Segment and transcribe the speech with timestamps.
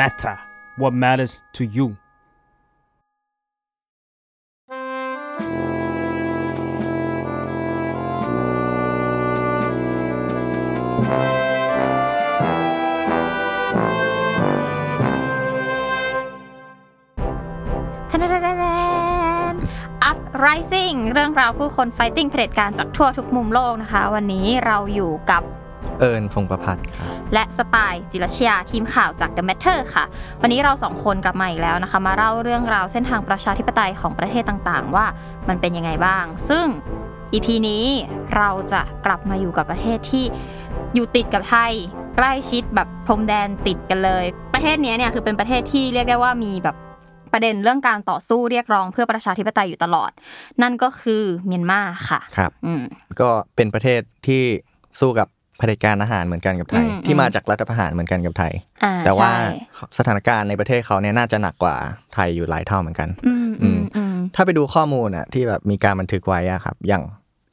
[0.00, 0.36] matter
[0.80, 1.86] what matters to you
[18.10, 18.48] ทนทนท
[19.52, 19.54] น
[20.10, 25.42] Uprising เรื่องราวผู้คน fighting เผด็จการจากทั่วทุกมุมโลกนะคะ วันนี้เราอยู่กับ
[26.00, 30.04] เอิญพงประพัฒน์ครับ และสปายจิรชยาทีมข่าวจาก The Matter ค่ะ
[30.42, 35.06] วันนี้เราสองคนกลับมาอีกแล้วนะคะ มาเล่าเรื่องราวเส้นทางประชาธิปไตยของประเทศต่างๆ ว่า
[35.48, 36.66] มันเป็นยังไงบ้าง ซึ่ง
[37.32, 37.84] EP นี้
[38.36, 40.24] เราจะกลับมาอยู่กับประเทศที่
[40.94, 41.72] อยู่ติดกับไทย
[42.16, 44.24] ใกล้ชิดแบบพรมแดนติดกันเลย
[44.54, 46.76] ประเทศเนี้ยเนี่ยคือเป็นประเทศที่เรียกได้ว่ามีแบบ
[47.32, 50.10] ประเด็นเรื่องการต่อสู้เรียกร้องเพื่อประชาธิปไตยอยู่ตลอด
[50.62, 52.82] นั่นก็คือเมียนมาค่ะครับอืม
[53.20, 54.42] ก็เป็นประเทศที่
[55.00, 55.28] สู้กับ
[55.58, 58.52] เผด็จการอาหารเหมือนกันกับไทยอืมที่มาจากรัฐประหารเหมือนกันกับไทย
[58.84, 61.76] อ่าแต่ว่าใช่สถานการณ์ในประเทศเขาเนี่ยน่าจะหนักกว่า
[62.14, 67.02] ไทยอยู่หลายเท่าเหมือนกันอืมอืมอืมถ้าไปดูข้อมูลน่ะที่แบบมีการบันทึกไว้อะครับ อย่าง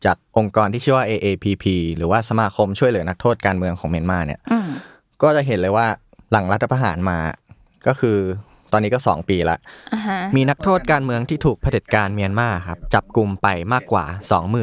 [0.05, 1.65] จากองค์กรที่ชื่อว่า AAPP
[1.97, 4.67] หรือว่าสมาคมช่วยเหลือนักโทษการเมืองของเมียนมาเนี่ยอืม
[5.21, 5.87] ก็จะเห็นเลยว่า
[6.31, 7.17] หลังรัฐประหารมา
[7.87, 8.17] ก็คือ
[8.71, 9.57] ตอนนี้ก็ 2 ปีละ
[9.93, 14.05] อ่าฮะมีนักโทษการเมืองที่ถูกเผด็จการเมียนมาครับ จับกลุ่มไปมากกว่า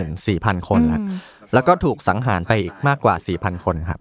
[0.06, 1.10] 24,000 คนแล้วอืม
[1.54, 4.00] แล้วก็ถูกสังหารไปอีกมากกว่า 4,000 คนครับ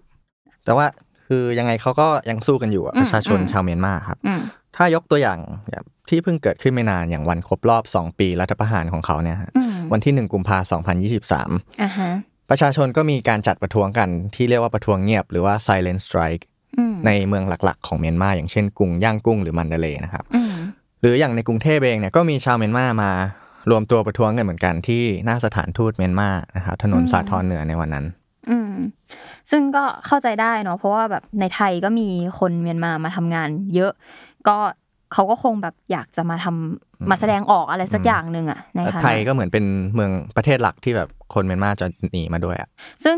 [0.64, 0.86] แต่ว่า
[1.28, 4.40] คือยังไงเขาก็ยังสู้กันอยู่อะประชาชนชาวเมียนมาครับอืม
[4.76, 5.38] ถ้ายกตัวอย่าง
[5.70, 12.10] แบบที่เพิ่งเกิดขึ้นไม่นานอย่างวันครบรอบ 2 ปีรัฐประหารของเขาเนี่ยฮะอืมวันที่ 1 กุมภาพันธ์2023อ่าฮะ
[12.50, 16.42] ประชาชนก็มีการจัดประท้วงกันที่เรียกว่าประท้วงเงียบหรือว่า silent strike
[16.78, 20.54] อืมในเมืองหลักๆ ของเมียนมาอย่างเช่นกรุงย่างกุ้งหรือมันเดเลย์นะครับอืม
[21.00, 23.12] หรืออย่างในกรุงเทพเองเนี่ยก็มีชาวเมียนมามา
[23.70, 28.06] รวมตัวประท้วงกันเหมือนกันที่หน้าสถานทูตเมียนมานะครับถนนอืมสาทรเหนือในวันนั้น
[28.50, 28.72] อืม
[29.50, 32.08] ซึ่งก็เข้าใจได้เนาะเพราะว่าแบบในไทยก็มี
[32.38, 33.92] คนเมียนมามาทำงาน เยอะ
[34.48, 34.56] ก็
[35.12, 39.64] เขาก็คงแบบอยากจะมาทำมาแสดงออกอะไรสักอย่างหนึ่งอะในฐานะไทยก็เหมือนเป็น
[39.94, 42.68] เมืองประเทศหลักที่แบบคนเมียนมาจะหนีมาด้วยอะ
[43.04, 43.16] ซึ่ง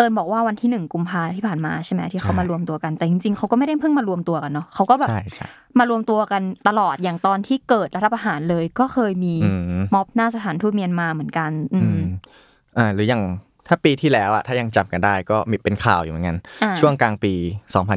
[0.00, 5.46] เอิญบอกว่าวันที่หนึ่งกุมภาที่ผ่านมาใช่ไหมที่เขาใช่มารวมตัวกันแต่จริงๆเขาก็ไม่ได้เพิ่งมารวมตัวกันเนาะเขาก็แบบใช่ใช่
[5.78, 9.50] มารวมตัวกันตลอดอย่างตอนที่เกิดรัฐประหารเลย ก็เคยมีอื
[9.80, 12.02] มม็อบหน้าสถานทูตเมียนมาเหมือนกัน อือืมม
[12.76, 13.22] อ่าหรืออย่าง
[13.68, 17.34] ถ้าปีที่แล้วอะถ้ายังจับกันได้ก็มีเป็นข่าวอยู่เหมือนกันอ่าช่วงกลางปี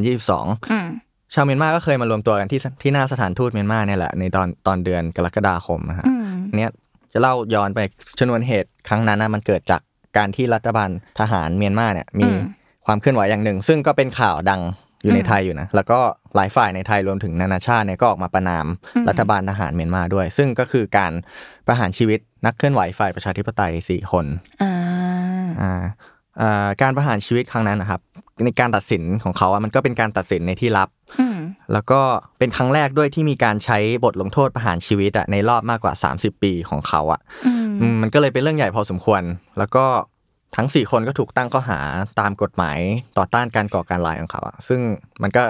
[0.03, 0.87] 2022อืม
[1.33, 6.71] ชาวเมียนมาก็เคยมารวมตัวกันที่ที่หน้าสถานทูตเมียนมาเนี่ยแหละในตอนตอนเดือนกรกฎาคมนะฮะอืมอันเนี้ย
[7.13, 7.79] จะเล่าย้อนไป
[8.19, 9.81] ชนวนเหตุครั้งนั้นนะมันเกิดจาก
[10.17, 12.39] การที่รัฐบาลทหารเมียนมาเนี่ยมีอืม
[12.85, 14.61] ความเคลื่อนไหวอย่างหนึ่ง ซึ่งก็เป็นข่าวดัง
[15.03, 15.99] อยู่ในอืมไทยอยู่นะแล้วก็
[16.35, 18.65] หลายฝ่ายในไทยรวมถึงนานาชาติเนี่ยก็ออกมาประนาม
[18.95, 21.11] อืมรัฐบาลทหารเมียนมาด้วย ซึ่งก็คือการ
[21.67, 24.25] ประหารชีวิตนักเคลื่อนไหวฝ่ายประชาธิปไตยสี่คน
[24.63, 24.73] อ่า
[25.61, 25.83] อ่า
[26.41, 28.01] อ่าการประหารชีวิตครั้งนั้นนะครับ
[28.43, 31.37] ในการตัดสินของเขาอะมันก็เป็นการตัดสินในที่ลับอืม
[31.73, 32.01] แล้วก็
[32.39, 39.21] เป็นครั้งแรกด้วยที่มีการใช้บทลงโทษประหารชีวิตอะในรอบมากกว่า 30 ปีของเขาอะอื มอืมมันก็เลยเป็นเรื่องใหญ่พอสมควร
[39.59, 39.85] แล้วก็
[40.55, 41.79] ทั้ง4คนก็ถูกตั้งข้อหา
[42.19, 42.79] ตามกฎหมาย
[43.17, 44.79] ต่อต้านการก่อการร้ายของเขาอะซึ่ง
[45.21, 45.43] มันก็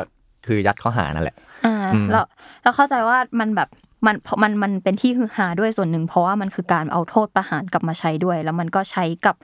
[0.46, 1.36] คือยัดข้อหานั่นแหละ
[1.66, 2.22] อ่าอืมเรา
[2.64, 3.70] เราเข้าใจว่ามันแบบ
[4.06, 9.36] มันเพราะมันมันเป็นที่ฮือฮาด้วยส่วนหนึ่ง เพราะว่ามันคือการเอาโทษประหารกลับมาใช้ด้วย แล้วมันก็ใช้กับ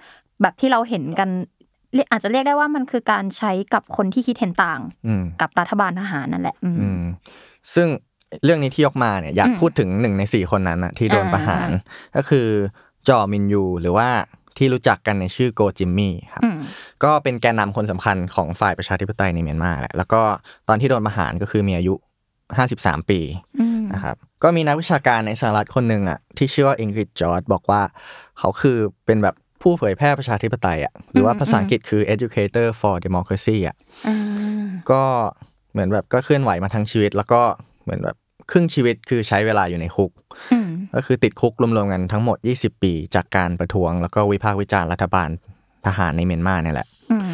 [0.41, 1.29] แบบที่เราเห็นกัน
[1.94, 7.01] เรียกอาจจะเรียกได้ว่ามันคือการใช้กับคนที่คิดเห็นต่างอืมกับรัฐบาลทหารนั่นแหละ อืมอืม
[7.73, 7.88] ซึ่ง
[8.44, 11.69] เรื่องนี้ที่ยกมาเนี่ยอยากอืมพูดถึงหนึ่งในสี่คนนั้นอะที่โดนอ่าประหาร
[12.16, 12.47] ก็คือ
[13.07, 14.09] จอมินยูหรือว่า
[14.57, 16.57] ที่รู้จักกันในชื่อโกจิมมี่ครับอืม
[17.03, 20.22] ก็เป็นแกนนำคนสำคัญของฝ่ายประชาธิปไตยในเมียนมาแหละแล้วก็
[20.68, 21.94] ตอนที่โดนประหารก็คือมีอายุ
[22.51, 23.19] 53 ปี
[23.59, 27.81] อืมนะครับก็มีนักวิชาการในสหรัฐคนหนึ่งอะที่ชื่อว่าอิงริดจอร์ดบอกว่า
[28.39, 33.75] เขาคือเป็นแบบผู้เผยแพร่ประชาธิปไตยอะหรือว่าภาษาอังกฤษคือ educator for democracy อะ
[34.07, 34.18] อ่า
[34.91, 35.03] ก็
[35.72, 37.41] เหมือนแบบก็เคลื่อนไหวมาทั้งชีวิต แล้วก็
[37.89, 38.17] เหมือนแบบ
[38.51, 40.11] ครึ่งชีวิตคือใช้เวลาอยู่ในคุก
[40.53, 45.29] อืมก็คือติดคุกรวมๆกันทั้งหมด 20 ปี จากการประท้วง แล้วก็วิพากษ์วิจารณ์รัฐบาล
[45.85, 47.31] ทหารในเมียนมาเนี่ยแหละอืม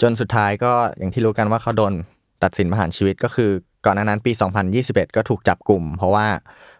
[0.00, 1.92] จนสุดท้ายก็อย่างที่รู้กันว่าเขาโดน
[2.42, 3.50] ตัดสินประหารชีวิตก็คือ
[3.84, 4.32] ก่อนหน้านั้นปี
[4.74, 6.26] 2021 ก็ถูกจับกลุ่ม เพราะว่า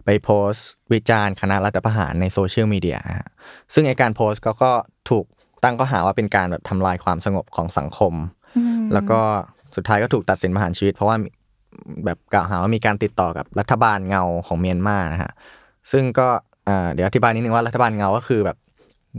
[0.05, 3.31] ไปโพสต์วิจารณ์คณะรัฐประหารในโซเชียลมีเดียฮะ
[3.75, 4.73] ซึ่งไอการโพสต์ก็ก็
[5.11, 5.25] ถูก
[5.65, 8.15] ตั้งข้อหาว่าเป็นการแบบทำลายความสงบของสังคม
[8.57, 9.21] อืมแล้วก็
[9.77, 11.29] สุดท้ายก็ถูกตัดสินประหารชีวิต เพราะว่ามี
[12.05, 15.33] แบบกล่าวหาว่ามีการติดต่อกับรัฐบาลเงาของเมียนมานะฮะ
[15.93, 16.29] ซึ่งก็
[16.69, 18.57] อ่าเดี๋ยวอธิบายนิดนึงว่ารัฐบาลเงาก็คือแบบ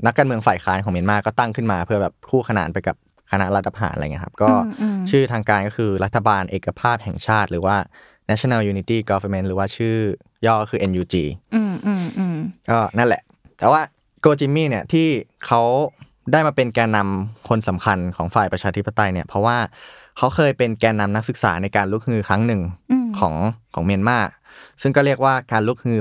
[0.05, 2.95] นักการเมืองฝ่ายค้านของเมียนมาก็ตั้งขึ้นมา เพื่อแบบคู่ขนานไปกับ
[3.31, 7.75] คณะรัฐประหารอะไรเงี้ยครับก็อืมอืมชื่อทางการก็คือรัฐบาลเอกภาพแห่งชาติ หรือว่า
[8.29, 9.95] National Unity Government หรือว่าชื่อ
[10.45, 11.15] ย่อก็คือ NUG
[11.55, 12.37] อืมอืมอืม
[12.69, 13.21] ก็นั่นแหละ
[13.57, 13.81] แต่ว่า
[14.21, 15.07] โกจิมมี่เนี่ยที่
[15.45, 15.61] เขา
[16.31, 19.57] ได้มาเป็นแกนนำคนสำคัญของฝ่ายประชาธิปไตยเนี่ยเพราะว่า
[20.19, 22.61] เขาเคยเป็นแกนนำนักศึกษาในการลุกฮือครั้งหนึ่ง
[22.91, 23.35] อืมของ
[23.73, 24.19] ของเมียนมา
[24.81, 25.99] ซึ่งก็เรียกว่าการลุกฮือ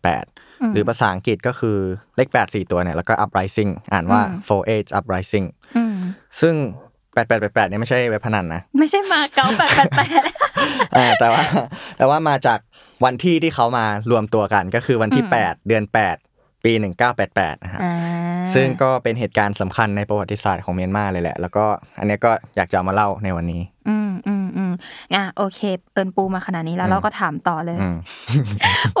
[0.00, 1.78] 8888 หรือภาษาอังกฤษก็คือ
[2.16, 5.46] เลข 8 4 ตัวเนี่ย แล้วก็ uprising อ่านว่า4 8 uprising
[5.76, 5.94] อืม
[6.40, 6.54] ซึ่ง
[7.06, 10.22] 8888เนี่ยไม่ใช่เว็บพนันนะ ไม่ใช่มาเก๊าแปดแปดแปด
[10.96, 11.42] อ่าแต่ว่า
[11.98, 12.58] แต่ว่ามาจาก
[13.04, 15.84] วันที่ที่เขามารวมตัวกันก็คือวันที่อืม8เดือน
[16.24, 16.72] 8 ปี
[17.18, 17.94] 1988 นะครับอ่า
[18.54, 21.64] ซึ่งก็เป็นเหตุการณ์สำคัญในประวัติศาสตร์ของเมียนมาเลยแหละ แล้วก็
[21.98, 24.72] อันเนี้ยก็อยากจะเอามาเล่าในวันนี้ อืมอืมอืม
[25.14, 25.60] อะโอเค
[25.92, 27.96] เอิญปูมาขนาดนี้แล้วอืมเราก็ถามต่อเลยอืม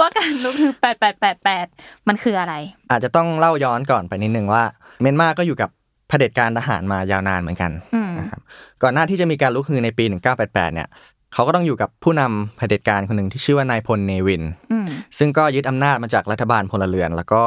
[0.00, 1.66] ว่าการลุกคือแปดแปดแปดแปด
[2.08, 2.54] มันคืออะไร
[2.90, 4.62] อาจจะต้องเล่าย้อนก่อนไปนิดนึงว่า
[5.00, 5.70] เมียนมาก็อยู่กับ
[6.08, 8.40] เผด็จการทหารมายาวนานเหมือนกันอืมนะครับ
[8.82, 10.04] ก่อนหน้าที่จะมีการลุกฮือในปี
[10.38, 10.88] 1988 เนี่ย
[11.34, 14.86] เขาก็ต้องอยู่กับผู้นำเผด็จการคนหนึ่งที่ชื่อว่านายพลเนวินอืม
[15.18, 17.42] ซึ่งก็ยึดอำนาจมาจากรัฐบาลพลเรือน แล้วก็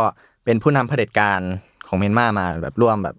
[0.45, 1.39] เป็นผู้นำเผด็จการ
[1.87, 3.15] ของเมียนมามาแบบร่วมแบบ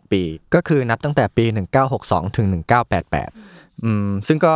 [0.00, 0.22] 26 ปี
[0.54, 1.44] ก็คือนับตั้งแต่ปี
[1.90, 2.46] 1962 ถึง
[3.14, 4.54] 1988 อืมซึ่งก็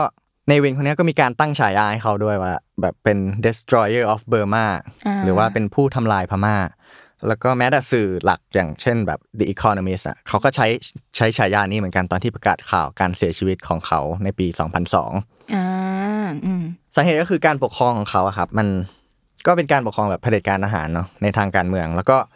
[0.49, 4.67] ในวินคนเนี้ยก็มีการตั้งฉายาให้เขาด้วยว่า แบบเป็น destroyer of Burma
[5.07, 6.57] อ่าหรือว่าเป็นผู้ทำลายพม่า
[7.27, 10.67] แล้วก็แม้แต่สื่อหลักอย่างเช่นแบบ The Economist อะเขาก็ใช้
[11.17, 14.47] ใช้ฉายานี้เหมือนกันตอนที่ประกาศข่าวการเสียชีวิตของเขาในปี
[15.01, 15.67] 2002อ่า
[16.45, 16.63] อืม
[16.95, 18.69] สาเหตุก็คือการปกครองของเขาอะครับ มัน
[19.47, 22.29] ก็เป็นการปกครองแบบเผด็จการทหารเนาะในทางการเมือง แล้วก็เ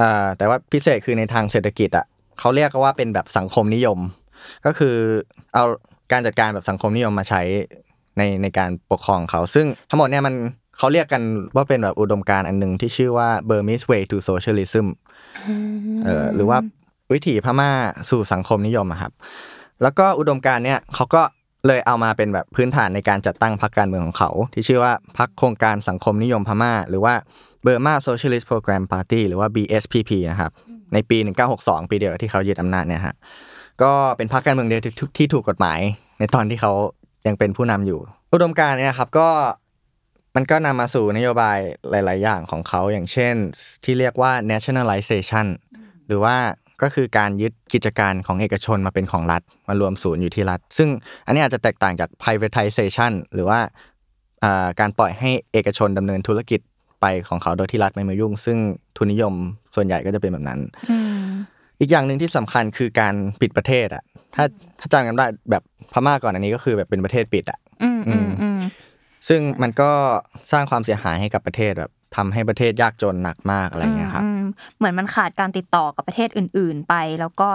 [0.00, 2.06] อ่อแต่ว่าพิเศษคือในทางเศรษฐกิจอะ
[2.38, 3.98] เขาเรียกว่าเป็นแบบสังคมนิยม
[4.66, 4.96] ก็คือ
[5.54, 5.64] เอา
[6.12, 7.42] การจัดการแบบสังคมนิยมมาใช้
[8.18, 10.34] ในในการปกครองเขา ซึ่งทั้งหมดเนี่ยมัน
[10.78, 11.22] เขาเรียกกัน
[11.56, 14.86] ว่าเป็นแบบอุดมการณ์อันหนึ่งที่ชื่อว่า Burmese Way to Socialism
[16.04, 16.58] เออหรือว่า
[17.12, 17.70] วิถีพม่า
[18.10, 19.12] สู่สังคมนิยมอะครับ
[19.82, 21.22] แล้วก็อุดมการณ์เนี่ยเขาก็
[21.66, 27.14] เลยเอามาเป็นแบบพื้นฐานในการจัดตั้งพรรคการเมืองของเขา ที่ชื่อว่าพรรคโครงการสังคมนิยมพม่า หรือว่า
[27.64, 30.50] Burma Socialist Program Party หรือว่า BSPP นะครับ
[30.94, 31.18] ในปี
[31.54, 33.14] 1962 ปีเดียวกับที่เขายึดอำนาจเนี่ยฮะ
[33.82, 35.80] ก็เป็นพรรคการเมืองเดียวที่ที่ถูกกฎหมาย
[36.18, 36.72] ในตอนที่เขา
[37.26, 38.00] ยังเป็นผู้นำอยู่
[38.32, 39.28] อุดมการณ์เนี่ยครับก็
[40.36, 41.58] มันก็นำมาสู่นโยบาย
[41.90, 43.34] หลาย ๆ อย่างของเขาอย่างเช่น
[43.84, 45.46] ที่เรียกว่า nationalization
[46.06, 46.36] หรือว่า
[46.82, 50.88] ก็คือการยึดกิจการของเอกชนมาเป็นของรัฐมารวมศูนย์อยู่ที่รัฐ ซึ่ง
[51.26, 53.60] อันนี้อาจจะแตกต่างจาก privatization หรือว่า
[54.44, 56.60] อ่าการปล่อยให้เอกชนดำเนินธุรกิจ
[57.00, 58.58] ไปของเขาโดยที่รัฐไม่มายุ่ง ซึ่ง
[58.96, 59.34] ทุนนิยม
[59.74, 60.60] ส่วนใหญ่ก็จะเป็นแบบนั้น
[60.90, 61.24] อืม
[61.80, 64.02] อีกอย่างหนึ่งที่สำคัญคือการปิดประเทศอะ
[64.34, 64.44] ถ้า
[64.80, 65.62] ถ้าจำกันได้แบบ
[65.92, 68.58] พม่าก่อนอันนี้ก็คือแบบเป็นประเทศปิดอะอืมอืมอืม
[69.28, 69.90] ซึ่งมันก็
[70.52, 74.42] สร้างความเสียหายให้กับประเทศแบบทำให้ประเทศยากจนหนักมากอะไรอย่างเงี้ยครับอืม
[74.76, 77.48] เหมือนมันขาดการติดต่อกับประเทศอื่น ๆ ไป แล้วก็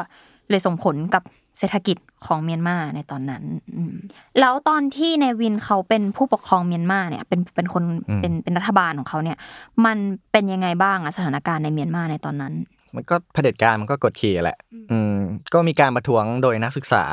[0.50, 1.24] เลยส่งผลกับ
[1.58, 3.44] เศรษฐกิจของเมียนมาในตอนนั้น
[3.76, 3.96] อืม
[4.40, 9.38] แล้วตอนที่ในวินเขาเป็นผู้ปกครองเมียนมาเนี่ย เป็นเป็นคนอืมเป็นเป็นรัฐบาลของเขาเนี่ย
[9.86, 9.98] มัน
[10.32, 12.54] เป็นยังไงบ้างอะสถานการณ์ในเมียนมาในตอนนั้น
[12.96, 14.58] มันก็เผด็จการมันก็กดขี่แหละ
[14.92, 15.16] อืม
[15.54, 17.04] ก็มีการประท้วงโดยนักศึกษา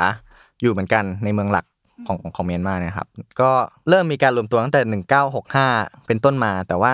[0.61, 1.65] อยู่เหมือนกันในเมืองหลัก
[2.07, 3.07] ของของเมียนมาเนี่ยครับ
[3.41, 3.51] ก็
[3.89, 5.01] เริ่มมีการรวมตัวตั้งแต่
[5.43, 6.91] 1965 เป็นต้นมา แต่ว่า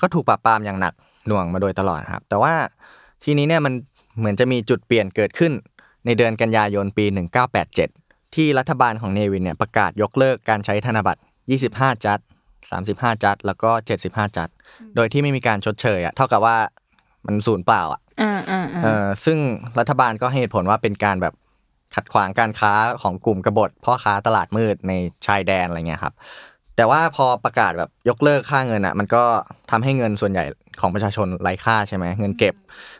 [0.00, 0.94] ก็ถูกปราบปรามอย่างหนัก
[1.26, 2.54] หน่วงมาโดยตลอดครับ แต่ว่า
[3.24, 3.72] ทีนี้เนี่ยมัน
[4.18, 5.52] เหมือนจะมีจุดเปลี่ยนเกิดขึ้น
[6.06, 7.04] ในเดือนกันยายนปี
[7.70, 11.20] 1987 ที่รัฐบาลของเนวินเนี่ยประกาศยกเลิกการใช้ธนบัตร
[11.62, 12.18] 25 จัด
[12.66, 13.70] 35 จัด แล้วก็
[14.04, 14.48] 75 จัด
[14.96, 16.56] โดยที่ไม่มีการชดเชยอะเท่ากับว่า
[17.26, 19.38] มันศูนย์เปล่าอะอ่าอ่าอ่าเออซึ่ง
[19.78, 21.34] รัฐบาลก็ให้เหตุผลว่าเป็นการแบบ
[21.94, 22.72] ขัดขวางการค้า
[23.02, 24.92] ของกลุ่มกบฏพ่อค้าตลาดมืดใน
[25.26, 26.14] ชายแดนอะไรเงี้ยครับ
[26.76, 29.22] แต่ว่าพอประกาศแบบยกเลิกค่าเงินอะ มันก็
[29.70, 30.44] ทำให้เงินส่วนใหญ่
[30.80, 32.54] ของประชาชนไร้ค่าใช่ไหมเงินเก็บ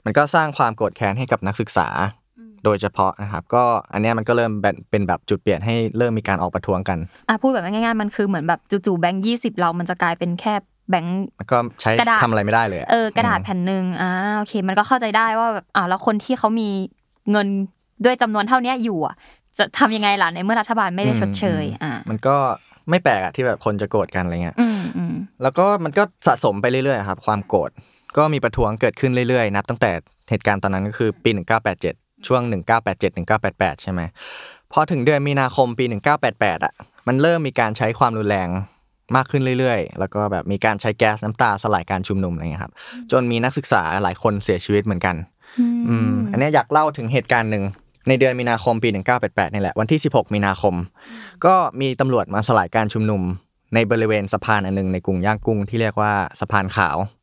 [0.05, 1.89] มันก็สร้างความโกรธแค้นให้กับนักศึกษา
[2.28, 6.99] โดยเฉพาะนะครับ ก็อันเนี้ยมันก็เริ่มเป็นเป็นแบบจุดเปลี่ยนให้เริ่มมีการออกประท้วงกัน
[7.29, 10.55] อะพูดแบบง่ายๆมันคือเหมือนแบบจู่ๆแบงค์ยี่สิบเรามันจะกลายเป็นแค่
[10.91, 16.69] แบงค์มันก็ใช้กระดาษทำอะไรไม่ได้เลยะเออกระดาษแผ่นหนึ่งอ่าโอเค มันก็เข้าใจได้ว่าแบบอ่าแล้วคนที่เขามี
[17.31, 17.47] เงิน
[18.05, 19.15] ด้วยจำนวนเท่าเนี้ยอยู่อะ
[19.59, 22.37] จะทำยังไงล่ะในเมื่อรัฐบาลไม่ได้ชดเชยอ่ามันก็
[22.91, 27.71] ไม่แปลกอะที่แบบคนจะโกรธกันอะไรเงี้ยอืมอืมแล้วก็มันก็สะสมไปเรื่อยๆครับ ความโกรธ
[28.17, 29.91] ก็มีประท้วงเกิดขึ้นเรื่อยๆ นับตั้งแต่
[30.31, 31.31] เหตุการณ์ตอนนั้นก็คือปี
[31.75, 32.43] 1987 ช่วง
[32.79, 34.01] 1987 1988 ใช่ไหม
[34.73, 35.85] พอถึงเดือนมีนาคมปี
[36.25, 36.75] 1988อะ
[37.09, 38.49] มันเริ่มมีการใช้ความรุนแรง
[39.17, 42.73] มากขึ้นเรื่อยๆ แล้วก็แบบมีการใช้แก๊สน้ำตาสลายการชุมนุมอะไรเงี้ยครับ
[43.13, 45.17] จนมีนักศึกษาหลายคนเสียชีวิตเหมือนกัน
[45.89, 47.65] อืม อันเนี้ยอยากเล่าถึงเหตุการณ์หนึ่ง
[48.09, 48.89] ในเดือนมีนาคมปี
[49.23, 50.75] 1988 นี่แหละ วันที่ 16 มีนาคม
[51.47, 53.23] ก็มีตำรวจมาสลายการชุมนุม
[53.75, 57.18] ในบริเวณสะพานอันหนึงในกรุงย่างกุ้งที่เรียกว่าสะพานขาวอ่า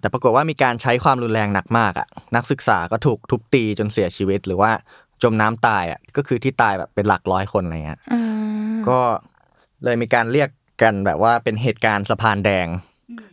[0.00, 4.70] แต่ปรากฏว่ามีการใช้ความรุนแรงหนักมากอะนักศึกษาก็ถูกทุบตีจนเสียชีวิต หรือว่า
[5.22, 8.22] จมน้ำตายอะก็คือที่ตายแบบเป็นหลักร้อยคนอะไรเงี้ยอ่า
[8.88, 8.98] ก็
[9.84, 10.50] เลยมีการเรียก
[10.82, 12.66] กันแบบว่าเป็นเหตุการณ์สะพานแดง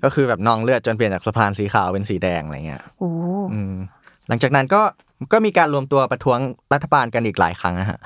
[0.04, 3.10] ก็คือแบบนองเลือดจนเปลี่ยนจากสะพานสีขาวเป็นสีแดงอะไรเงี้ยโอ้
[3.54, 3.76] อืม
[4.28, 4.82] หลังจากนั้นก็
[5.34, 6.40] ก็มีการรวมตัวประท้วง
[6.74, 8.00] รัฐบาลกันอีกหลายครั้งนะฮะ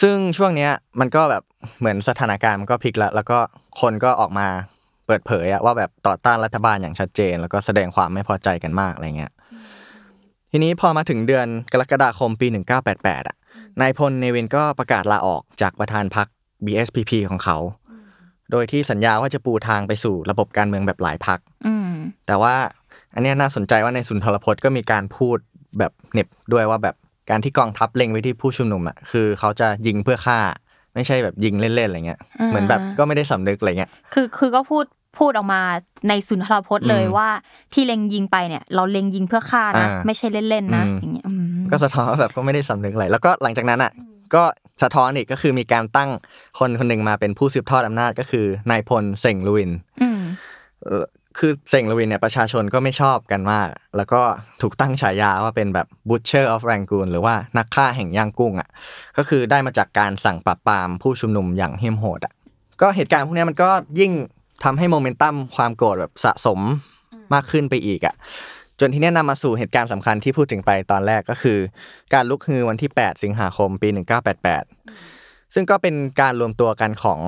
[0.00, 1.42] ซึ่งช่วงเนี้ยมันก็แบบ
[1.78, 3.38] เหมือนสถานการณ์มันก็พลิกแล้วแล้วก็
[3.80, 4.48] คนก็ออกมา
[5.10, 9.32] เปิดเผยอะว่าแบบต่อต้านรัฐบาลอย่างชัดเจน แล้วก็แสดงความไม่พอใจกันมากอะไรเงี้ย
[10.50, 12.46] ทีนี้พอมาถึงเดือนกรกฎาคมปี
[12.88, 13.36] 1988อะ
[13.80, 16.26] นายพลเนวินก็ประกาศลาออกจากประธานพรรค
[16.64, 17.56] BSPP ของเขา
[18.50, 21.92] โดยที่สัญญาว่าจะปูทางไปสู่ระบบการเมืองแบบหลายพรรคอืม
[22.26, 22.54] แต่ว่า
[23.14, 25.38] อันเนี้ยน่าสนใจว่าในสุนทรพจน์ก็มีการพูด
[25.78, 26.96] แบบเหน็บด้วยว่าแบบ
[27.30, 30.38] การที่กองทัพเล็งไปที่ผู้ชุมนุมอะคือเขาจะยิงเพื่อฆ่า
[30.94, 34.84] ไม่ใช่แบบยิงเล่นๆอะไรเงี้ยอ่าเหมือนแบบก็ไม่ได้สำนึกอะไรเงี้ยคือคือก็พูด
[35.18, 35.62] พูดออกมา
[36.08, 37.28] ในสุนทรพจน์เลยอืมว่า
[37.72, 43.92] ที่เล็งยิงไปเนี่ย เราเล็งยิงเพื่อฆ่านะอ่าไม่ใช่เล่นๆนะอืมอย่างเงี้ยอืมก็สะท้อนว่าแบบก็ไม่ได้สำนึกอะไรแล้วก็หลังจากนั้นอะ
[44.34, 44.44] ก็
[44.82, 46.10] สะท้อนอีกก็คือมีการตั้ง
[46.58, 49.70] คนคนหนึ่งมาเป็นผู้สืบทอดอำนาจก็คือนายพลเซ็งลุวิน
[50.02, 50.20] อืม
[50.84, 51.04] เอ่อ
[51.38, 54.20] คือเซ็งลวินเนี่ยประชาชนก็ไม่ชอบกันมาก แล้วก็
[54.62, 58.68] ถูกตั้งฉายาว่าเป็นแบบ butcher of Rangoon หรือว่านักฆ่าแห่งย่างกุ้งอะ
[59.16, 62.34] ก็คือได้มาจากการสั่งปราบปรามผู้ชุมนุมอย่างเหี้ยมโหดอะ
[62.80, 64.12] ก็เหตุการณ์พวกเนี้ยมันก็ยิ่ง
[64.64, 66.60] ทำให้โมเมนตัมความโกรธแบบสะสม
[67.34, 68.14] มากขึ้นไปอีกอะ
[68.80, 71.58] จนที่เนี้ยนำมาสู่เหตุการณ์สำคัญที่พูดถึงไปตอนแรกก็คือ
[72.14, 73.88] การลุกฮือวันที่ 8 สิงหาคมปี
[74.70, 77.20] 1988 ซึ่งก็เป็นการรวมตัวกันของ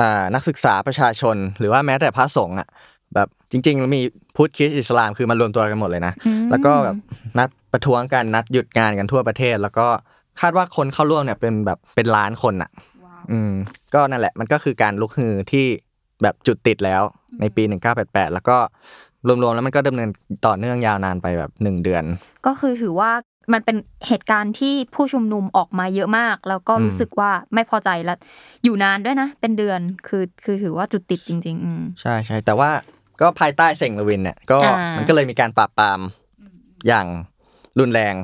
[0.00, 2.68] อ่านักศึกษาประชาชน หรือว่าแม้แต่พระสงฆ์อะ
[3.14, 4.02] แบบจริงๆมี
[4.36, 6.96] พุทธคริสต์อิสลามคือมารวมตัวกันหมดเลยนะอืมแล้วก็แบบ
[7.38, 9.86] นัดประท้วงกันนัดหยุดงานกันทั่วประเทศ แล้วก็
[10.40, 12.70] คาดว่าคนเข้าร่วมเนี่ยเป็นแบบเป็นล้านคนอะ
[13.32, 13.52] อืม
[13.94, 15.66] ก็นั่นแหละมันก็คือการลุกฮือที่
[16.22, 17.02] แบบจุดติดแล้ว
[17.40, 17.62] ในปี
[17.98, 18.56] 1988 แล้วก็
[19.26, 20.08] รวมๆแล้วมันก็ดำเนิน
[20.46, 22.04] ต่อเนื่องยาวนานไปแบบหนึ่งเดือน
[22.46, 23.10] ก็คือถือว่า
[23.52, 28.18] มันเป็นเหตุการณ์ที่ผู้ชุมนุมออกมาเยอะมาก แล้วก็อืมรู้สึกว่าไม่พอใจแล้ว
[28.64, 32.70] อยู่นานด้วยนะ เป็นเดือนคือคือถือว่าจุดติดจริง ๆ อืมใช่ใช่แต่ว่า
[33.20, 36.00] ก็ภายใต้เซ็งลวินเนี่ยก็อ่ามัมันก็เลยมีการปราบปราม
[36.86, 37.06] อย่าง
[37.78, 38.14] รุนแรง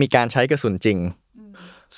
[0.00, 0.98] มีการใช้กระสุนจริง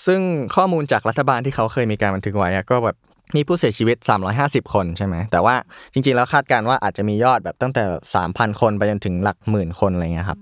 [0.06, 0.20] ซึ่ง
[0.56, 2.96] ข้อมูลจากรัฐบาลที่เขาเคยมีการบันทึกไว้อะก็แบบ
[3.36, 3.96] มีผู้เสียชีวิต
[4.34, 5.54] 350 คนใช่ไหม แต่ว่า
[5.92, 7.84] จริง ๆ แล้วคาดการณ์ว่าอาจจะมียอดแบบตั้งแต่
[8.22, 10.40] 3,000 คนไปจนถึงหลักหมื่นคนอะไรเงี้ยครับ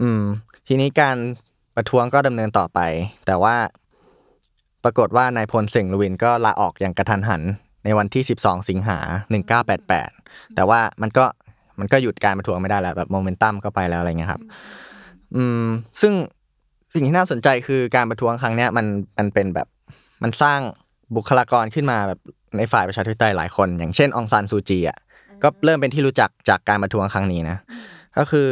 [0.00, 0.22] อืม
[0.68, 1.16] ทีนี้การ
[1.76, 2.80] ประท้วงก็ดำเนินต่อไป
[3.26, 3.56] แต่ว่า
[4.84, 7.42] ปรากฏว่านายพลเสิงห์ลวินก็ลาออกอย่างกระทันหัน
[7.84, 8.98] ในวันที่ 12 สิงหา
[9.76, 11.24] 1988 แต่ว่ามันก็
[11.78, 14.42] มันก็หยุดการประท้วงไม่ได้แล้วแบบโมเมนตัมก็ไปแล้วอะไรเงี้ยครับ
[15.36, 15.64] อืม
[16.00, 16.12] ซึ่ง
[16.94, 18.86] สิ่งที่น่าสนใจคือการประท้วงครั้งเนี้ยมัน
[19.18, 19.68] มันเป็นแบบ
[20.22, 20.60] มันสร้าง
[21.16, 22.20] บุคลากรขึ้นมาแบบ
[22.56, 24.98] ในฝ่ายประชาธิปไตยหลายคน อย่างเช่นองซานซูจีอะ
[25.42, 27.56] ก็เริ่มเป็นที่รู้จักจากการประท้วงครั้งนี้นะ
[28.18, 28.48] ก็คือ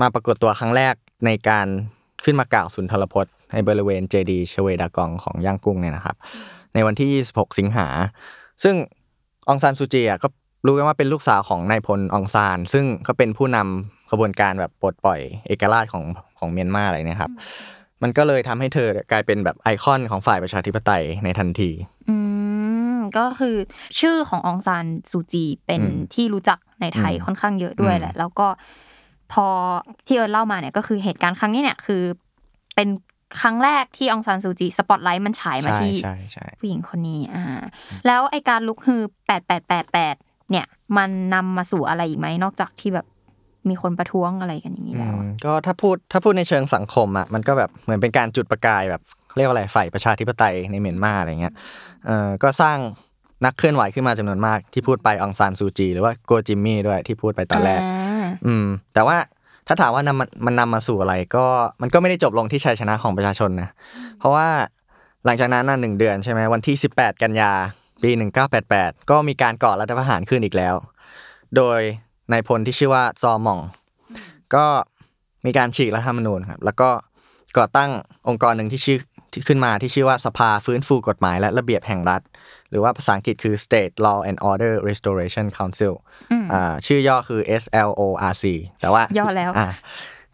[0.00, 0.94] มาปรากฏตัวครั้งแรก
[1.26, 1.66] ในการ
[2.24, 6.16] ขึ้นมากล่าวสุนทรพจน์ในบริเวณเจดีชเวดากองของย่างกุ้งเนี่ยนะครับ
[6.74, 7.86] ในวันที่ 26 สิงหา
[8.62, 8.74] ซึ่ง
[9.48, 10.28] องซานซูจีอะก็
[10.66, 16.04] รู้กันว่าเป็นลูกสาวของนายพลองซาน ซึ่งก็เป็นผู้นำขบวนการแบบปลดปล่อยเอกราชของ
[16.38, 17.32] ของเมียนมาอะไรเนี่ยครับ
[18.02, 21.70] มันก็เลยทำให้เธอกลายเป็นแบบไอคอนของฝ่ายประชาธิปไตยในทันที
[22.08, 22.16] อื
[22.94, 23.56] มก็คือ
[24.00, 28.48] ชื่อขององซานซูจีเป็นอืมที่รู้จักในไทยอืมค่อนข้างเยอะด้วยอืมแหละ แล้วก็
[29.32, 29.46] พอ
[30.06, 32.02] ที่เอิร์นเล่ามาเนี่ยก็คือเหตุการณ์ครั้งนี้เนี่ยคือ
[32.74, 32.88] เป็น
[33.40, 37.44] ครั้งแรกที่องซานซูจีสปอตไลท์มันฉายมาใช่ที่ใช่ใช่ผู้หญิงคนนี้อ่า
[38.06, 40.14] แล้วไอการลุกฮือแปดแปดแปดแปด
[40.50, 43.06] เนี่ย มันนำมาสู่อะไรอีกไหมนอกจากที่แบบ
[43.70, 49.02] มีคนประท้วงอะไรกันอย่างนี้อืแล้วมอะก็ถ้าพูดถ้าพูดในเชิงสังคมอะมันก็แบบเหมือนเป็นการจุดประกายแบบ
[49.36, 51.54] เรียกว่าอะไรฝ่ายประชาธิปไตยในเมียนมาอะไรเงี้ย
[52.06, 52.78] เออก็สร้าง
[53.44, 59.16] นักเคลื่อนไหวขึ้นมาจำนวนมากที่พูดไปองซานซูจี หรือว่าโกจิมมี่ด้วยที่พูดไปตอนแรกาอืม แต่ว่า
[59.66, 61.46] ถ้าถามว่านำมันมันนำมาสู่อะไรก็
[61.82, 63.68] มันก็ไม่ได้จบลงที่ชัยชนะของประชาชนนะ
[64.18, 64.48] เพราะว่า
[65.24, 67.52] หลังจากนั้นน่ะหนึ่งเดือนใช่ไหมวันที่ 18 กันยา
[68.02, 68.10] ปี
[68.60, 70.74] 1988 ก็มีการก่อรัฐประหารขึ้นอีกแล้ว
[71.56, 71.80] โดย
[72.32, 73.60] นายพลที่ชื่อว่าซอหม่อง
[74.54, 74.66] ก็
[75.46, 76.88] มีการฉีกรัฐธรรมนูญครับ แล้วก็
[77.58, 77.90] ก่อตั้ง
[78.28, 78.98] องค์กรหนึ่งที่ชื่อ
[79.32, 82.22] ที่ขึ้นมาที่ชื่อว่าสภาฟื้นฟูกฎหมายและระเบียบแห่งรัฐ
[82.70, 85.94] หรือว่าภาษาอังกฤษคือ State Law and Order Restoration Council
[86.32, 88.44] อืมอ่าชื่อย่อคือ SLORC
[88.80, 89.68] แต่ว่าย่อแล้วอ่า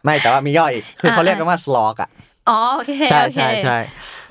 [0.03, 2.09] ไม่แต่ว่ามีย่ออีก คือเขาอ่าเรียกกันว่า SLOG อะ
[2.49, 3.77] อ๋อโอเคใช่โอเคใช่ใช่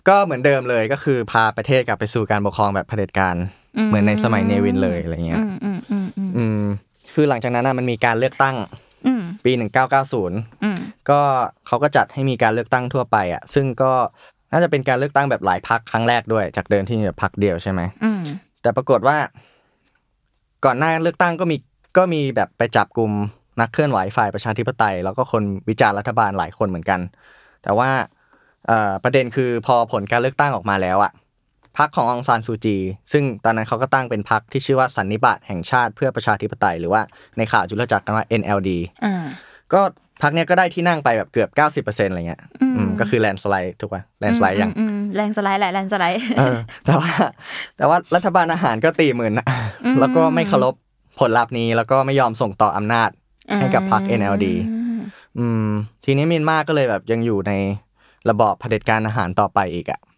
[0.09, 3.37] ก็เหมือนเดิมเลยก็คือพาประเทศกลับไปสู่การปกครองแบบเผด็จการ
[3.89, 6.62] เหมือนในสมัยเนวินเลยอะไรเงี้ยอืมอืมอืมอืมอืม
[7.15, 8.57] คือหลังจากนั้นน่ะมันมีการเลือกตั้ง
[9.07, 9.53] อืมปี
[10.07, 10.79] 1990อืม
[11.11, 11.21] ก็
[11.67, 13.93] เขาก็จัดให้มีการเลือกตั้งทั่วไปอะซึ่งก็
[14.53, 18.23] น่าจะเป็นการเลือกตั้งแบบหลายพักครั้งแรกด้วย จากเดิมที่มีแบบพักเดียวใช่ไหมอืม
[18.63, 19.17] แต่ปรากฏว่า
[20.65, 21.57] ก่อนหน้าเลือกตั้งก็มี
[21.97, 23.13] ก็มีแบบไปจับกลุ่ม
[23.61, 27.01] นักเคลื่อนไหวฝ่ายประชาธิปไตย แล้วก็คนวิจารณ์รัฐบาลหลายคนเหมือนกัน
[27.63, 27.91] แต่ว่า
[28.67, 31.22] เอ่อประเด็นคือพอผลการเลือกตั้งออกมาแล้วอะพ
[31.81, 32.77] รรคขององซานซูจี
[33.13, 37.03] ซึ่งตอนนั้นเขาก็ตั้งเป็นพรรคที่ชื่อว่าสันนิบาตแห่งชาติเพื่อประชาธิปไตย หรือว่า
[37.37, 38.71] ในข่าวจุลจักรกันว่า NLD
[39.05, 39.25] อ่า
[39.73, 39.81] ก็
[40.23, 47.11] พรรคเนี้ยก็ได้ที่นั่งไปแบบเกือบ 90%อะไรเงี้ยอืมอืมก็คือแลนสไลด์ถูกป่ะแลนสไลด์อย่างอืมแรงสไลด์แหละแรงสไลด์เออแต่ว่า
[47.77, 49.47] แต่ว่ารัฐบาลอาหารก็ตีหมื่นนะ
[49.85, 50.75] อืมแล้วก็ไม่เคารพ
[51.21, 53.11] ผลลัพธ์นี้แล้วก็ไม่ยอมส่งต่ออำนาจ
[53.61, 54.47] ให้กับพรรค NLD
[55.39, 55.69] อืม
[56.05, 57.53] ทีนี้เมียนมาก็เลยแบบยังอยู่ใน
[58.31, 60.12] ระบอบเผด็จการอาหารต่อไปอีกอะอืมม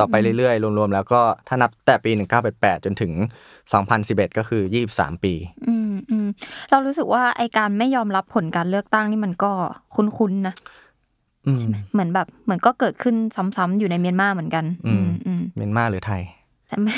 [0.00, 2.10] ต่อไปเรื่อยๆ รวมๆ แล้วก็ถ้านับแต่ปี
[2.48, 3.12] 1988 จนถึง
[3.74, 4.62] 2011 ก็คือ
[4.94, 5.34] 23 ปี
[5.68, 6.28] อืมอืม
[6.70, 9.52] เรารู้สึกว่าไอการไม่ยอมรับผลการเลือกตั้งนี่มันก็
[9.94, 10.54] คุ้นๆนะ
[11.46, 11.62] อืม
[11.92, 13.14] เหมือนแบบเหมือนก็เกิดขึ้น
[13.56, 16.22] ซ้ำๆอยู่ในเมียนมาเหมือนกันอืมอืมเมียนมาหรือไทย
[16.68, 16.96] แต่ไม่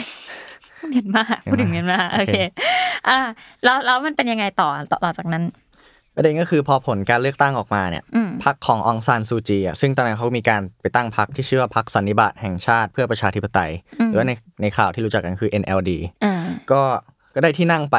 [0.88, 2.37] เมียนมาพูดถึงเมียนมาโอโอเคเค
[3.09, 3.19] อ่า
[3.64, 5.45] แล้วแล้วมันเป็นยังไงต่อต่อหลังจากนั้น
[6.17, 15.90] ประเด็นก็คือพอผลการเลือกตั้งออกมาเนี่ยอืมพรรคขององซานซูจีอะซึ่งตอนนั้นเขามีการไปตั้งพรรคที่ชื่อว่าพรรคสันนิบาตแห่งชาติเพื่อประชาธิปไตยอืมหรือว่าในในข่าวที่รู้จักกันคือ NLD
[16.25, 16.35] อ่า
[16.71, 16.83] ก็
[17.35, 17.97] ก็ได้ที่นั่งไป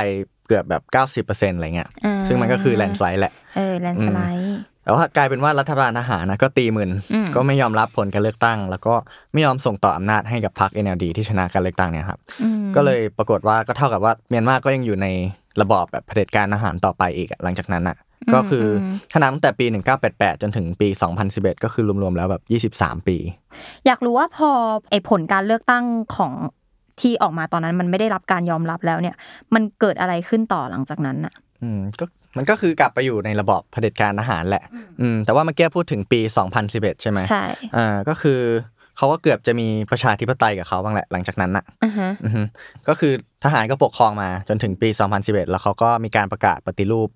[0.47, 8.93] เกือบแบบ 90%อะไรเงี้ยอ่าซึ่งมันก็คือแลนด์สไลด์แหละเออแลนด์สไลด์แต่ว่ากลายเป็นว่ารัฐบาลทหารนะก็ตีมึนอืมก็ไม่ยอมรับผลการเลือกตั้ง แล้วก็
[9.33, 15.07] ไม่ยอมส่งต่ออำนาจให้กับพรรค NLD ที่ชนะการเลือกตั้งเนี่ยครับอืมก็เลยปรากฏว่าก็เท่ากับว่าเมียนมาก็ยังอยู่ใน
[15.61, 17.97] ระบอบแบบเผด็จการอาหารต่อไปอีกอะหลังจากนั้นอะ
[18.33, 19.65] ก็คืออถ้านับตั้งแต่ปี
[20.03, 20.87] 1988 จนถึงปี
[21.25, 22.35] 2011 ก็คือรวมๆแล้วแบ
[22.69, 23.17] บ 23 ปี
[23.85, 24.49] อยากรู้ว่าพอ
[24.89, 25.83] ไอผลการเลือกตั้ง
[26.15, 26.33] ของ
[27.01, 29.15] ที่ออกมาตอนนั้นมันไม่ได้รับการยอมรับแล้วเนี่ย
[29.53, 32.05] มันเกิดอะไรขึ้นต่อหลังจากนั้นอะ อืมก็
[32.37, 34.63] มันก็คือกลับไปอยู่ในระบอบเผด็จการอาหารแหละ
[35.01, 36.19] อืมแต่ว่าเมื่อกี้พูดถึงปี
[36.61, 37.43] 2011 ใช่ไหมใช่
[37.75, 38.39] อ่าก็คือ
[38.97, 42.41] เขาก็เกือบจะมีประชาธิปไตยกับเขาบ้างแหละหลังจากนั้นน่ะอ่าฮะอือฮึ
[42.87, 47.09] ก็คือทหารก็ปกครองมาจนถึงปี 2011 แล้วเขาก็มีการประกาศปฏิรูป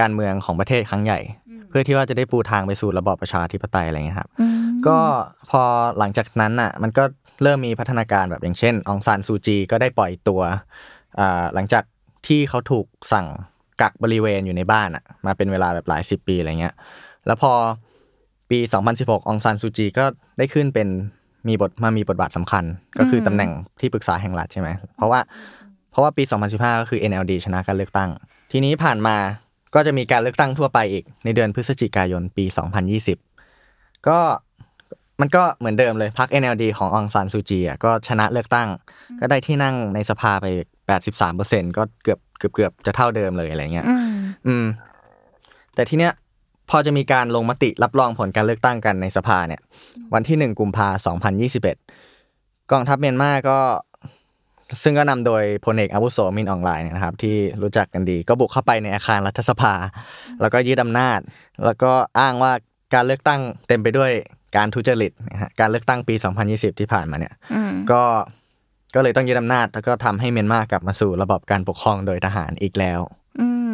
[0.00, 1.20] การเมืองของประเทศครั้งใหญ่
[1.68, 4.98] เพื่อที่ว่าจะได้ปูทางไปสู่ระบอบประชาธิปไตยอะไรเงี้ยครับอืมก็
[5.50, 5.62] พอ
[5.98, 7.04] หลังจากนั้นน่ะ มันก็
[7.42, 10.40] เริ่มมีพัฒนาการแบบอย่างเช่น องซานซูจีก็ได้ปล่อยตัว
[11.20, 11.84] อ่าหลังจาก
[12.26, 13.26] ที่เขาถูกสั่ง
[13.80, 16.74] กักบริเวณอยู่ในบ้านอะ มาเป็นเวลาแบบหลายสิบปีอะไรเงี้ย
[17.26, 17.52] แล้วพอ
[18.50, 18.58] ปี
[18.94, 20.04] 2016 องซานซูจีก็
[20.38, 20.88] ได้ขึ้นเป็น
[21.48, 22.64] มีบทมามีบทบาทสำคัญ
[22.98, 23.50] ก็คือตำแหน่ง
[23.80, 25.20] ที่ปรึกษาแห่งรัฐใช่ไหมเพราะว่า
[25.90, 26.22] เพราะว่าปี
[26.52, 28.10] 2015 ก็คือ NLD ชนะการเลือกตั้ง
[28.52, 29.16] ทีนี้ผ่านมา
[29.74, 32.44] ก็จะมีการเลือกตั้งทั่วไปอีก ในเดือนพฤศจิกายนปี
[33.26, 34.18] 2020 ก็
[35.20, 38.68] มันก็เหมือนเดิมเลยพรรค NLD ขององซานซูจีอะก็ชนะเลือกตั้ง
[39.20, 40.46] ก็ได้ที่นั่งในสภาไป
[41.12, 44.08] 83%ก็เกือบเกือบเกือบจะเท่าเดิมเลยอะไรเงี้ยอืม
[44.46, 44.64] อืม
[45.74, 46.12] แต่ทีเนี้ย
[46.70, 49.60] พอจะมีการลงมติรับรองผลการเลือกตั้งกันในสภาเนี่ย
[50.14, 51.38] วันที่หนึ่งกุมภาพันธ์
[52.04, 53.58] 2021กองทัพเมียนมาก็
[54.82, 59.74] ซึ่งก็นำโดยพลเอกอาวุโสมินอองไลน์เนี่ยนะครับ ที่รู้จักกันดี ก็บุกเข้าไปในอาคารรัฐสภา
[60.40, 61.20] แล้วก็ยึดอำนาจ
[61.64, 62.52] แล้วก็อ้างว่า
[62.94, 64.10] การเลือกตั้งเต็มไปด้วย
[64.56, 66.14] การทุจริตนะฮะการเลือกตั้งปี
[66.48, 68.02] 2020 ที่ผ่านมาเนี่ยอืมก็
[68.94, 73.27] ก็เลยต้องยึดอำนาจ แล้วก็ทำให้เมียนมากลับมาสู่ระบบการปกครองโดยทหารอีกแล้วอื
[73.68, 73.70] ม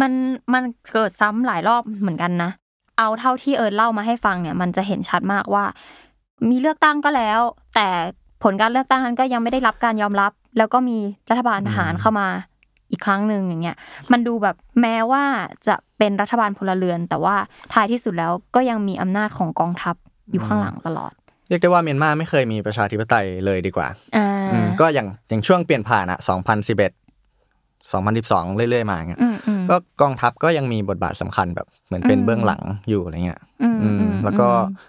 [0.00, 0.12] มัน
[0.54, 2.50] มันเกิดซ้ำหลายรอบเหมือนกันนะ
[2.98, 5.64] เอาเท่าที่เอิร์นเล่ามาให้ฟังเนี่ย มันจะเห็นชัดมากว่า
[6.50, 7.40] มีเลือกตั้งก็แล้ว
[7.74, 7.88] แต่
[8.42, 10.98] ผลการเลือกตั้งนั้นก็ยังไม่ได้รับการยอมรับ แล้วก็มี
[11.30, 12.28] รัฐบาลทหารเข้ามา
[12.90, 13.76] อีกครั้งหนึ่งอย่างเงี้ย
[14.12, 15.24] มันดูแบบแม้ว่า
[15.66, 17.36] จะเป็นรัฐบาลพลเรือน แต่ว่า
[17.72, 19.96] ท้ายที่สุดแล้วก็ยังมีอำนาจของกองทัพ
[20.30, 21.12] อยู่ข้างหลังตลอด
[21.48, 26.18] เรียกได้ว่าเมียนมาไม่เคยมีประชาธิปไตยเลยดีกว่าอ่าอืมก็อย่างอย่างช่วงเปลี่ยนผ่านอะ
[26.66, 27.07] 2011
[27.92, 34.48] 2012 เรื่อยๆ มาเงี้ยอืมอืมก็กองทัพก็ยังมีบทบาทสำคัญแบบเหมือนเป็นอืมเบื้องหลังอยู่อะไรเงี้ยอืมอืมอืมแล้วก็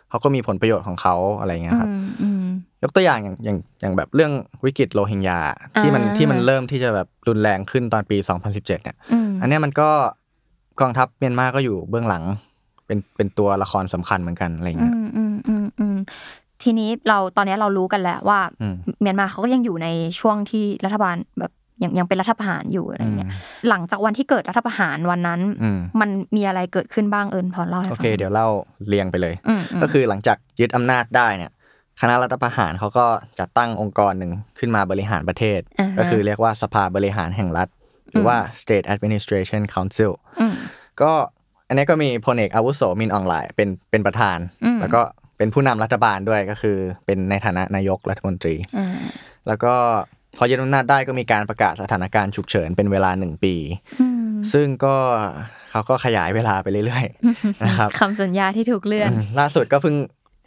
[0.09, 2.43] เขาก็มีผลประโยชน์ของเขาอะไรเงี้ยครับอืมอืม
[2.83, 4.31] ยกตัวอย่างอย่างอย่างอย่างแบบเรื่อง
[4.65, 5.39] วิกฤตโรฮิงญา
[5.79, 9.89] ที่มันอ่าที่มันเริ่มที่จะแบบรุนแรงขึ้นตอนปี 2017 เนี่ยอืมอันเนี้ยมันก็
[10.81, 12.23] กองทัพเมียนมาก็อยู่เบื้องหลัง
[12.85, 15.97] เป็นเป็นตัวละครสำคัญเหมือนกันอะไรอืเงี้ยมอืมอืมอืม
[16.63, 19.87] ทีนี้เราตอนนี้เรารู้กันแล้วว่าอืมเมียนมาเขาก็ยังอยู่ใน
[20.19, 21.51] ช่วงที่รัฐบาลแบบ
[21.83, 23.29] ยังยังเป็นรัฐประหารอยู่อะไรเงี้ย
[23.69, 28.47] หลังจากวันที่เกิดรัฐประหารวันนั้นอืมมันมีอะไรเกิดขึ้นบ้างเอิญพอเล่าให้โอฟังเคเดี๋ยวเล่า
[28.87, 31.51] เรียงไปเลยอืมมก็คือหลังจากยึดอำนาจได้เนี่ย
[32.01, 33.05] คณะรัฐประหารเขาก็
[33.39, 37.67] จัดตั้งองค์กรหนึ่งขึ้นมาบริหารประเทศอ่าฮะก็คือเรียกว่าสภาบริหารแห่งรัฐ
[38.11, 40.53] หรือว่า State Administration Council อืม
[41.01, 41.11] ก็
[41.67, 45.01] อันนี้ก็มีพลเอกอาวุโสมินอองไลน์เป็นเป็นประธานอืมแล้วก็
[45.37, 48.87] เป็นผู้นำรัฐบาลด้วยก็คือเป็นในฐานะนายกรัฐมนตรีอ่า
[49.47, 49.73] แล้วก็
[50.37, 53.55] พอยึดอำนาจได้ก็มีการประกาศสถานการณ์ฉุกเฉินเป็นเวลาหนึ่งปี
[54.01, 54.95] อืมซึ่งก็
[55.71, 59.95] เขาก็ขยายเวลาไปเรื่อยๆนะครับคำสัญญาที่ถูกเลื่อนอืมล่าสุดก็เพิ่ง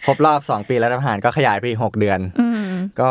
[0.07, 2.65] ครบรอบ2ปีรัฐประหารก็ขยายไปอีก6เดือนอืม
[3.01, 3.11] ก็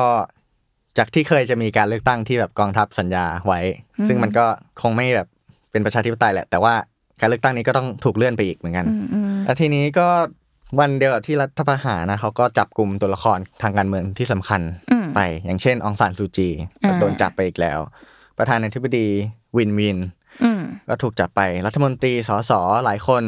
[0.97, 3.59] จากที่เคยจะมีการเลือกตั้งที่แบบกองทัพสัญญาไว้
[3.99, 4.45] อืมซึ่งมันก็
[4.81, 5.27] คงไม่แบบ
[5.71, 6.73] เป็นประชาธิปไตยแหละ แต่ว่า
[7.19, 10.07] การเลือกตั้งนี้ก็ต้องถูกเลื่อนไปอีกเหมือนกันอืมอืมแล้วทีนี้ก็
[10.79, 16.49] วันเดียวกับที่รัฐประหารนะเขาก็จับกลุ่มตัวละครทางการเมืองที่สำคัญอืม ไป อย่างเช่นองซานซูจี
[16.83, 17.79] อ่าโดนจับไปอีกแล้ว
[18.37, 19.07] ประธานาธิบดี
[19.57, 19.97] วินวิน
[20.43, 22.51] อืมก็ถูกจับไปรัฐมนตรีสส
[22.85, 23.23] หลายคน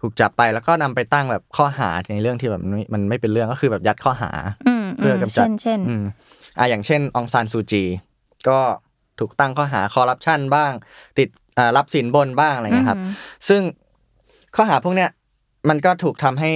[0.00, 4.30] ถูกจับไปแล้วก็นำไปตั้งแบบข้อหาในเรื่องที่แบบมันไม่มันไม่เป็นเรื่องก็คือแบบยัดข้อหา
[4.68, 6.04] อืมเพื่อกำจัดเช่นเช่นอืม
[6.58, 7.84] อะอย่างเช่นองซานซูจี
[8.48, 8.58] ก็
[9.18, 10.72] ถูกตั้งข้อหาคอร์รัปชันบ้าง
[11.18, 13.12] ติดอ่ารับสินบนบ้างอะไรเงี้ยครับอืม
[13.48, 13.62] ซึ่ง
[14.56, 15.10] ข้อหาพวกเนี้ย
[15.68, 16.50] มันก็ถูกทำให้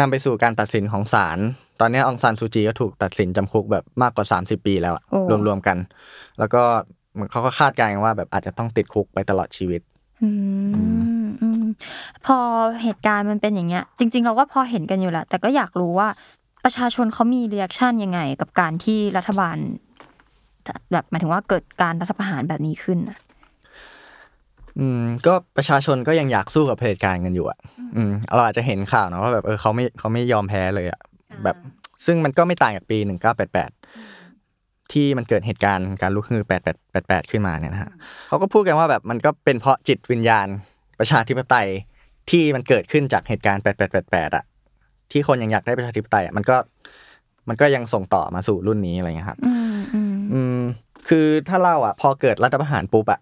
[0.00, 1.38] นำไปสู่การตัดสินของศาล
[1.80, 5.76] ตอนเนี้ยองซานซูจีก็ถูกตัดสินจำคุกแบบมากกว่า 30 ปีแล้วอะโอ้รวมๆกัน
[6.38, 6.62] แล้วก็
[7.14, 9.80] เหมือนเขาก็คาดการณ์กันว่าแบบอาจจะต้องติดคุกไปตลอดชีวิต
[10.22, 10.30] อื
[11.22, 11.64] มอืม
[12.26, 12.38] พอ
[12.82, 16.08] เหตุการณ์มันเป็นอย่างเงี้ย จริง ๆ เราก็พอเห็นกันอยู่แหละแต่ก็อยากรู้ว่า
[16.64, 19.56] ประชาชนเขามี reaction ยังไง กับการที่รัฐบาล
[20.92, 23.18] แบบหมายถึงว่าเกิดการรัฐประหารแบบนี้ขึ้นน่ะ
[24.78, 27.58] อืมก็ประชาชนก็ยังอยากสู้กับเผด็จการกันอยู่อะ
[27.96, 31.00] อืมเราอาจจะเห็นข่าวนะว่าแบบเออเขาไม่เขาไม่ยอมแพ้เลยอะ
[31.44, 31.56] แบบ
[32.06, 33.70] ซึ่งมันก็ไม่ต่างจากปีหนึ่งเก้าแปดแปด
[34.92, 37.90] ที่มันเกิดเหตุการณ์การลุกฮือแปดแปดแปดแปดขึ้นมาเนี่ยนะฮะ
[38.28, 40.46] เขาก็พูดกันว่าแบบมันก็เป็นเพราะจิตวิญญาณ
[40.98, 41.68] ประชาธิปไตย
[42.30, 44.44] ที่มันเกิดขึ้นจากเหตุการณ์แปดแปดแปดแปดอะ
[45.10, 46.56] ที่คนยังอยากได้ประชาธิปไตยอะมันก็
[47.48, 50.60] มันก็ยังส่งต่อมาสู่รุ่นนี้อะไรเงี้ยครับอืมอืมอืม
[51.08, 53.20] คือถ้าเล่าอะ พอเกิดรัฐประหารปุ๊บอะ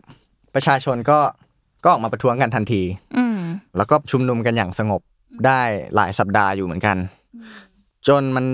[0.55, 1.19] ประชาชนก็
[1.85, 2.83] ก็ออกมาประท้วงกันทันที
[3.17, 3.39] อืม
[3.77, 5.01] แล้วก็ชุมนุมกันอย่างสงบ
[5.47, 5.61] ได้
[5.95, 6.97] หลายสัปดาห์อยู่เหมือนกัน
[8.09, 8.45] จนมัน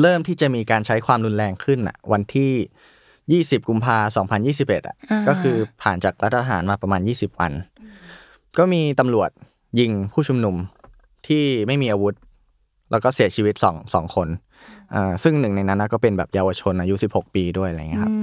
[0.00, 3.98] เริ่มที่จะมีการใช้ความรุนแรงขึ้นอะ วันที่ 20 กุมภา
[4.30, 7.52] พันธ์2021อะอ่าก็คือผ่านจากรัฐประหารมาประมาณ 20 วัน
[8.58, 9.30] ก็มีตำรวจ
[9.80, 10.56] ยิงผู้ชุมนุม
[11.26, 12.14] ที่ไม่มีอาวุธ
[12.90, 14.28] แล้วก็เสียชีวิตสองสองคน
[14.94, 18.18] อ่าซึ่งหนึ่งในนั้นนะก็เป็นแบบเยาวชนอายุ 16 ปีด้วยอะไรเงี้ยครับอื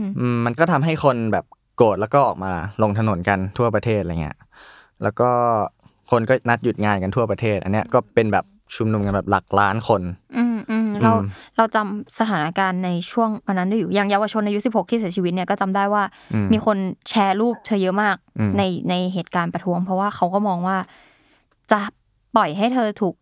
[0.00, 1.44] มอืมมันก็ทำให้คนแบบ
[1.76, 2.52] โกรธแล้วก็ออกมา
[2.82, 4.36] ลงถนนกันทั่วประเทศอะไรเงี้ย
[5.02, 5.30] แล้วก็
[6.10, 10.02] คนก็นัดหยุดงานกันทั่วประเทศ อันเนี้ยก็เป็นแบบ ชุมนุมกันแบบหลักล้านคน
[10.36, 16.04] อืมอืมเราอืมเราจำสถานการณ์ในช่วงวันนั้นได้อยู่อย่างเยาวชนอายุ16ที่เสียชีวิตเนี่ยก็จำได้ว่า
[16.34, 16.76] อืมมีคน
[17.08, 20.76] แชร์รูปเธอเยอะมากอืมในในเหตุการณ์ประท้วง เพราะว่าเขาก็มองว่า
[21.70, 21.80] จะ
[22.36, 23.14] ปล่อยให้เธอถูก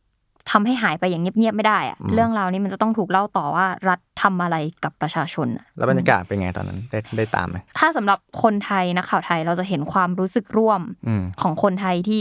[0.50, 12.20] ทำให้หายไปอย่างเงียบๆไม่ได้อะเรื่องราวนี้มันจะต้องถูกเล่าต่อว่ารัฐทำอะไรกับประชาชนอะแล้วบรรยากาศเป็นไงตอนนั้นได้ได้ตามไหมถ้าสำหรับคนไทยนะข่าวไทยเราจะเห็นความรู้สึกร่วมอืมของคนไทยที่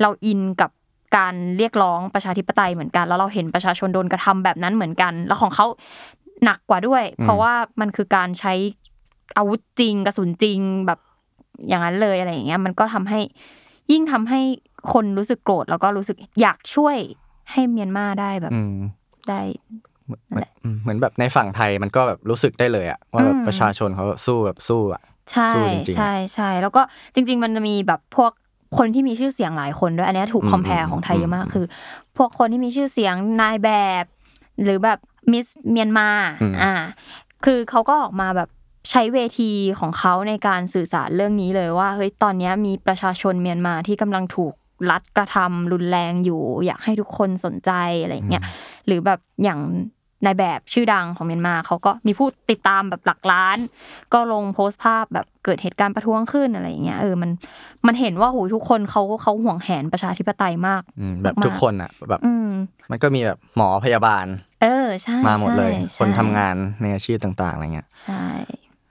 [0.00, 0.70] เราอินกับ
[1.16, 5.66] การเรียกร้องประชาธิปไตยเหมือนกัน แล้วเราเห็นประชาชนโดนกระทำแบบนั้นเหมือนกัน แล้วของเขา
[6.44, 8.54] หนักกว่าด้วย เพราะว่ามันคือการใช้
[9.36, 11.00] อาวุธจริงกระสุนจริงแบบ
[11.68, 13.20] อย่างนั้นเลยอะไรอย่างเงี้ย มันก็ทำให้
[13.90, 14.40] ยิ่งทำให้
[14.92, 16.96] คนรู้สึกโกรธแล้วก็รู้สึกอยากช่วย
[17.52, 18.76] ให้เมียนมาได้แบบอืม
[19.28, 19.40] ได้
[20.30, 26.82] นั่นแหละอืมเหมือนแบบในฝั่งไทยมันก็แบบรู้สึกได้เลยอะว่าแบบอืมประชาชนเขาสู้แบบสู้อะใช่สู้จริงๆใช่ใช่แล้วก็
[27.14, 28.32] จริง ๆ มันจะมีแบบพวก
[28.78, 31.64] คนที่มีชื่อเสียงหลายคนด้วย อันเนี้ยถูกอืมคอมเพลอืมของไทยเยอะมากอืมคือ
[32.16, 33.70] พวกคนที่มีชื่อเสียงนายแบ
[34.02, 34.04] บ
[34.62, 34.98] หรือแบบ
[35.32, 36.08] มิสเมียนมา
[36.42, 36.72] อืมอ่า
[37.44, 38.48] คือเขาก็ออกมาแบบ
[38.90, 44.54] ใช้เวทีของเขาในการสื่อสารเรื่องนี้เลยว่าเฮ้ยตอนเนี้ยมีประชาชนเมียนมาที่กำลังถูก
[44.90, 47.70] รัฐกระทำรุนแรงอยู่ อยากให้ทุกคนสนใจ
[48.02, 48.42] อะไรอย่างเงี้ย
[48.86, 49.60] หรือแบบอย่าง
[50.24, 53.58] นายแบบชื่อดังของเมียนมาเขาก็มีผู้ติดตามแบบหลักล้าน
[54.12, 57.30] ก็ลงโพสต์ภาพแบบเกิดเหตุการณ์ประท้วงขึ้นอะไรอย่างเงี้ยเออมัน
[57.86, 62.48] มันเห็นว่าโหยทุกคนเขาเขาห่วงแหนประชาธิปไตยมากอืมแบบมากๆทุกคนอะแบบอืม
[62.90, 64.26] มันก็มีแบบหมอพยาบาล
[64.62, 68.24] เออใช่มาหมดเลยใช่คนทำงาใช่นในอาชีพต่าง ๆอะไรเงี้ยใช่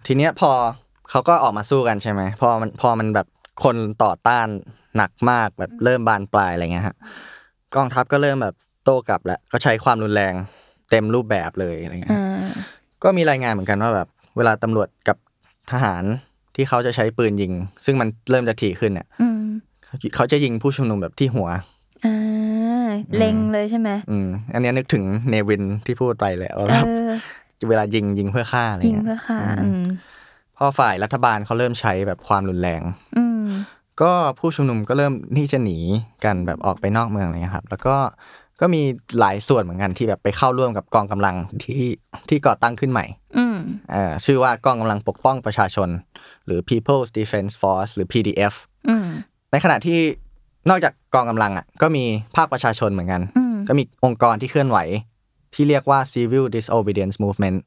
[0.05, 0.51] ทีเนี้ยพอ
[1.09, 3.27] เขาก็ออกมาสู้กันใช่ไหมพอมันพอมันแบบ
[3.63, 4.47] คนต่อต้าน
[4.97, 6.95] หนักมากแบบเริ่มบานปลายอะไรเงี้ยฮะ
[7.75, 10.33] กองทัพก็เริ่มแบบโต้กลับแล้วก็ใช้ความรุนแรง
[10.89, 12.45] เต็มรูปแบบเลยอะไรเงี้ยอ่า
[13.03, 15.17] ก็มีรายงานเหมือนกันว่าแบบ เวลาตำรวจกับ
[15.71, 16.03] ทหาร
[16.55, 17.53] ที่เขาจะใช้ปืนยิง
[17.85, 19.41] ซึ่งมันเริ่มจะถี่ขึ้นเนี่ยอืม
[20.15, 21.49] เขาจะยิงผู้ชุมนุมแบบที่หัว
[22.05, 26.85] อ่าเล็งเลยใช่ไหมอืมอันเนี้ยนึกถึงเนวินที่พูดไปเลยว่าเอแบบ
[27.59, 29.85] อเวลายิงยิงเพื่อฆ่าอะไรยิงเงี้ยเพื่อค่ะอือืมม
[30.57, 32.81] พอฝ่ายรัฐบาลเขาเริ่มใช้แบบความรุนแรง
[33.17, 33.45] อืม
[34.01, 35.77] ก็ผู้ชุมนุมก็เริ่มที่จะหนี
[36.25, 37.95] กันแบบออกไปนอกเมืองอะไรเงี้ยครับ แล้วก็
[38.61, 38.81] ก็มี
[39.19, 41.83] หลายส่วนเหมือนกันที่แบบไปเข้าร่วมกับกองกำลังที่
[42.29, 43.05] ที่ก่อตั้งขึ้นใหม่
[43.37, 43.57] อืม
[43.91, 45.89] เอ่อชื่อว่ากองกำลังปกป้องประชาชน
[46.45, 48.53] หรือ People's Defense Force หรือ PDF
[48.89, 49.07] อืม
[49.51, 49.99] ในขณะที่
[50.69, 54.77] นอกจากกองกำลังอะก็มีภาคประชาชนเหมือนกันอืมก็มีองค์กรที่เคลื่อนไหว
[55.53, 57.57] ที่เรียกว่า Civil Disobedience Movement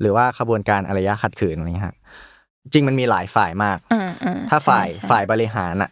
[0.00, 1.96] หรือว่าขบวนการอารยะขัดขืนอะไรเงี้ยครับ
[2.72, 5.90] จริงมันมีหลายฝ่ายมากอ่าอ่าถ้าฝ่ายใช่ใช่ฝ่ายบริหารอะ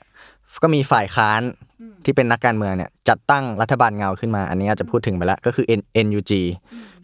[0.63, 1.41] ก็มีฝ่ายค้าน
[2.05, 6.33] ที่เป็นนักการเมืองเนี่ยจัดตั้งรัฐบาลเงาขึ้นมา อันนี้อาจจะพูดถึงไปแล้วก็คือ N- NUG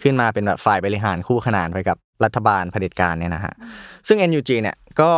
[0.02, 3.52] ขึ้นมาเป็นแบบฝ่ายบริหารคู่ขนานไปกับรัฐบาลเผด็จการเนี่ยนะฮะ
[4.08, 5.10] ซึ่ง NUG เนี่ยก็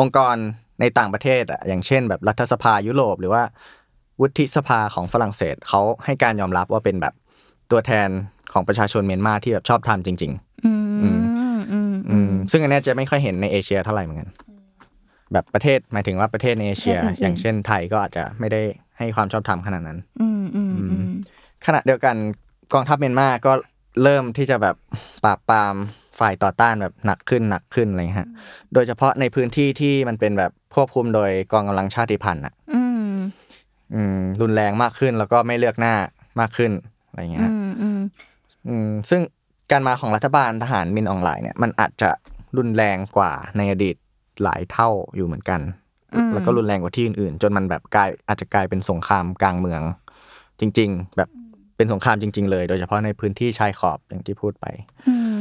[0.00, 0.36] องค์กร
[0.80, 3.42] ในต่างประเทศอะอย่างเช่น แบบรัฐสภายุโรป หรือว่า
[4.20, 7.14] วุฒิสภาของฝรั่งเศสเขาให้การยอมรับว่าเป็นแบบ
[7.70, 8.08] ตัวแทน
[8.52, 11.10] ของประชาชนเมียนมาที่แบบชอบทำจริงๆอืมอื
[11.56, 14.30] มอืมอืมซึ่งอันเนี้ยจะไม่ค่อยเห็นในเอเชียเท่าไหร่เหมือนกัน
[15.32, 18.62] แบบประเทศหมายถึงว่าประเทศในเอเชียประเทศอื่นๆอย่างเช่นไทยก็อาจจะไม่ได้
[19.02, 21.06] ให้ความชอบธรรมขนาดนั้นอืมอืมอืม
[21.66, 22.16] ขณะเดียวกัน
[22.72, 23.52] กองทัพเมียนมาก็
[24.02, 24.76] เริ่มที่จะแบบ
[25.24, 25.74] ปราบปราม
[26.18, 28.28] ฝ่ายต่อต้านแบบหนักขึ้นหนักขึ้นอะไรเงี้ยฮะ
[28.74, 33.12] โดยเฉพาะในพื้นที่ที่มันเป็นแบบควบคุมโดยกองกำลังชาติพันธุ์อะอืม
[33.94, 35.94] อืม รุนแรงมากขึ้นแล้วก็ไม่เลือกหน้า
[36.40, 36.72] มากขึ้น
[37.08, 38.00] อะไรเงี้ยอืฮะมอืม
[38.68, 39.20] อืมซึ่ง
[39.70, 42.10] การมาของรัฐบาลทหารมินออนไลน์เนี่ยมันอาจจะ
[42.56, 43.96] รุนแรงกว่าในอดีต
[44.42, 45.60] หลายเท่าอยู่เหมือนกัน
[46.34, 49.82] แล้วก็รุนแรงกว่าที่อื่นๆ จนมันแบบกลายอาจจะกลายเป็นสงครามกลางเมือง
[50.60, 51.28] จริง ๆ แบบ
[51.76, 54.66] เป็นสงครามจริง ๆ เลย โดยเฉพาะในพื้นที่ชายขอบอย่างที่พูดไป
[55.08, 55.34] อืม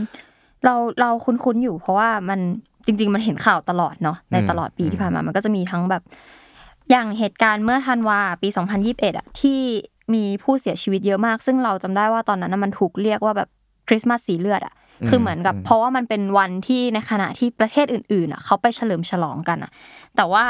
[0.65, 2.39] เราเราคุ้นๆอยู่ เพราะว่ามัน
[2.86, 6.03] จริง ๆ มันเห็นข่าวตลอดเนาะในอืมตลอดปีที่ผ่านมามันก็จะมีทั้งแบบ
[6.89, 8.47] อย่างเหตุการณ์เมื่อธันวาปี
[8.84, 9.60] 2021อะที่
[10.13, 13.49] มีผู้เสียชีวิตเยอะมาก ซึ่งเราจำได้ว่าตอนนั้นนะมันถูกเรียกว่าแบบ
[13.88, 14.73] คริสต์มาสสีเลือดอะ
[15.09, 19.71] คือเหมือนกับเพราะว่ามันเป็นวันที่ในขณะที่ประเทศอื่นๆอะเขาไปเฉลิมฉลองกันอะ
[20.15, 20.45] แต่ว่า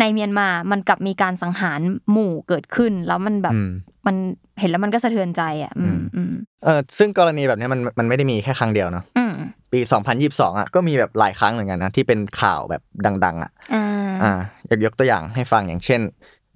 [0.00, 1.80] ในเมียนมามันกลับมีการสังหาร
[2.12, 3.70] หมู่เกิดขึ้น แล้วมันแบบอืม
[4.06, 4.16] มัน
[4.60, 6.32] เห็นแล้วมันก็สะเทือนใจอะอืมอืม
[6.64, 9.34] เออซึ่งกรณีแบบเนี้ยมันมันไม่ได้มีแค่ครั้งเดียวเนาะอืม
[9.72, 9.80] ปี
[10.20, 12.82] 2022อะก็มีแบบหลายครั้งเหมือนกันนะที่เป็นข่าวแบบ
[13.24, 13.84] ดัง ๆ อะอ่า
[14.22, 14.32] อ่า
[14.66, 16.00] อยากยกตัวอย่างให้ฟังอย่างเช่น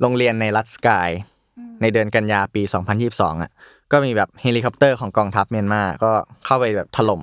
[0.00, 1.10] โรงเรียนในรัฐสะกาย
[1.82, 2.62] ในเดือนกันยาปี
[3.02, 3.50] 2022อะ
[3.92, 6.12] ก็มีแบบเฮลิคอปเตอร์ของกองทัพเมียนมาก็
[6.46, 7.22] เข้าไปแบบถล่ม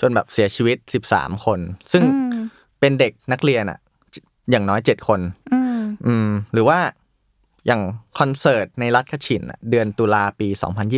[0.00, 0.76] จนแบบเสียชีวิต
[1.10, 1.60] 13คน
[1.92, 2.36] ซึ่งอืม
[2.80, 3.78] เป็นเด็กนักเรียนอะ
[4.50, 5.20] อย่างน้อย7คน
[5.52, 6.78] อืมอืม หรือว่า
[7.66, 7.82] อย่าง
[8.18, 10.48] คอนเสิร์ตในรัฐคาชินอะเดือนตุลาปี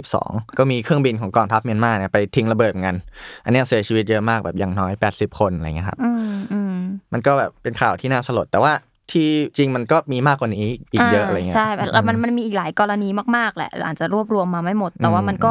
[0.04, 2.96] 2022 ก็มีเครื่องบินของกองทัพเมียนมาเนี่ยไปทิ้งระเบิดเหมือนกัน
[3.44, 6.76] อันเนี้ยเสียชีวิตเยอะมากแบบอย่างน้อย 80 คนอะไรเงี้ยครับอืมอืม
[7.12, 8.72] มันก็แบบเป็นข่าวที่น่าสลด แต่ว่า
[9.12, 15.50] ที่จริงมันก็มีมากกว่านี้อีกเยอะอะไรเงี้ยใช่แล้วมันมันมีอีกหลายกรณีมากๆแหละอาจจะรวบรวมมาไม่หมด แต่ว่ามันก็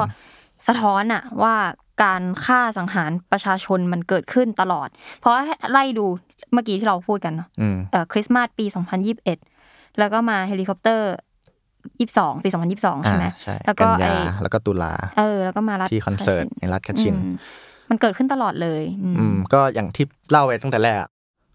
[0.67, 1.56] สะท้อนอะว่า
[2.04, 4.88] การฆ่าสังหารประชาชนมันเกิดขึ้นตลอด
[5.20, 5.34] เพราะ
[5.72, 6.06] ไล่ดู
[6.54, 8.65] เมื่อกี้ที่เราพูดกันเนาะอืมเอ่อคริสต์มาสปี
[9.32, 11.13] 2021 แล้วก็มาเฮลิคอปเตอร์
[11.98, 17.36] 22ปี2022ใช่ไหมอ่าใช่แล้วก็กันไอยาแล้วก็ตุลาเออ แล้วก็มารัฐที่คอนเสิร์ตในรัฐคาชินอืม
[17.89, 21.10] มันเกิดขึ้นตลอดเลย อืมอืมก็อย่างที่เล่าไว้ตั้งแต่แรกอะ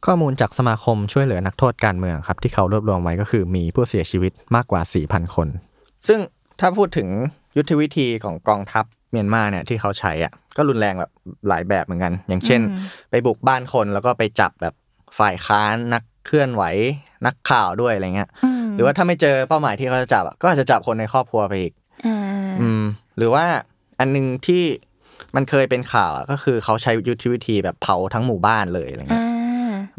[0.07, 5.49] ข้อมูลจากสมาคมช่วยเหลือนักโทษการเมืองครับที่เขารวบรวมไว้ก็คือมีผู้เสียชีวิตมากกว่า 4,000 คน
[6.09, 6.19] ซึ่ง
[6.61, 7.09] ถ้าพูดถึง
[7.57, 11.11] ยุทธวิธีของกองทัพเมียนมาเนี่ยที่เขาใช้อะก็รุนแรงแบบ
[11.49, 14.75] หลายแบบเหมือนกัน อย่างเช่นอืมไปบุกบ้านคนแล้วก็ไปจับแบบ
[15.19, 16.62] ฝ่ายค้านนักเคลื่อนไหว
[17.27, 18.31] นักข่าวด้วยอะไรเงี้ย
[18.62, 21.73] มหรือว่าถ้าไม่เจอเป้าหมายที่เขาจะจับอะก็อาจจะจับคนในครอบครัวไปอีก
[22.07, 22.19] อ่า
[22.61, 22.83] อืม
[23.19, 23.45] หรือว่า
[23.99, 24.62] อันหนึงที่
[25.37, 29.32] มันเคยเป็นข่าวอะก็คือเขาใช้ยุทธวิธีแบบเผาทั้งหมู่บ้านเลยอะไรเงี้อ่าย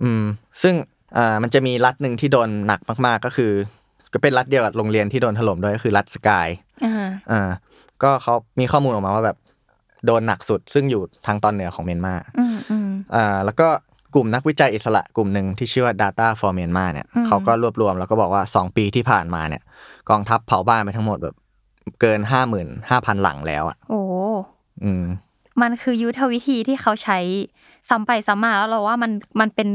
[0.03, 0.23] อืม
[0.61, 0.73] ซึ่ง
[1.17, 3.51] อ่ามันจะมีรัฐหนึ่งที่โดนหนักมาก ๆ ก็คือ
[4.13, 6.47] ก็เป็นรัฐเดียวกับโรงเรียนที่โดนถล่มด้วยก็คือรัฐสกาย
[6.85, 7.49] อ่าอ่า
[8.03, 9.37] ก็เขามีข้อมูลออกมาว่าแบบ
[10.05, 13.67] โดนหนักสุด ซึ่งอยู่ทางตอนเหนือของเมียนมาอืมอืมอ่าแล้วก็
[14.15, 19.61] กลุ่มนักวิจัยอิสระกลุ่มหนึ่งที่ชื่อว่า Data for Myanmar เนี่ยอืมเขาก็รวบรวมแล้วก็บอกว่า 2 ปีที่ผ่านมาเนี่ย
[20.09, 21.35] กองทัพเผาบ้านไปทั้งหมดแบบ
[22.01, 24.01] เกินห้าหมื่นห้าพันหลังแล้วอะโอ้
[24.83, 25.05] อืม
[25.61, 27.19] มันคือยุทธวิธีที่เขาใช้
[27.89, 29.67] ซ้ำไปซ้ำมาแล้วเราว่ามันมันเป็น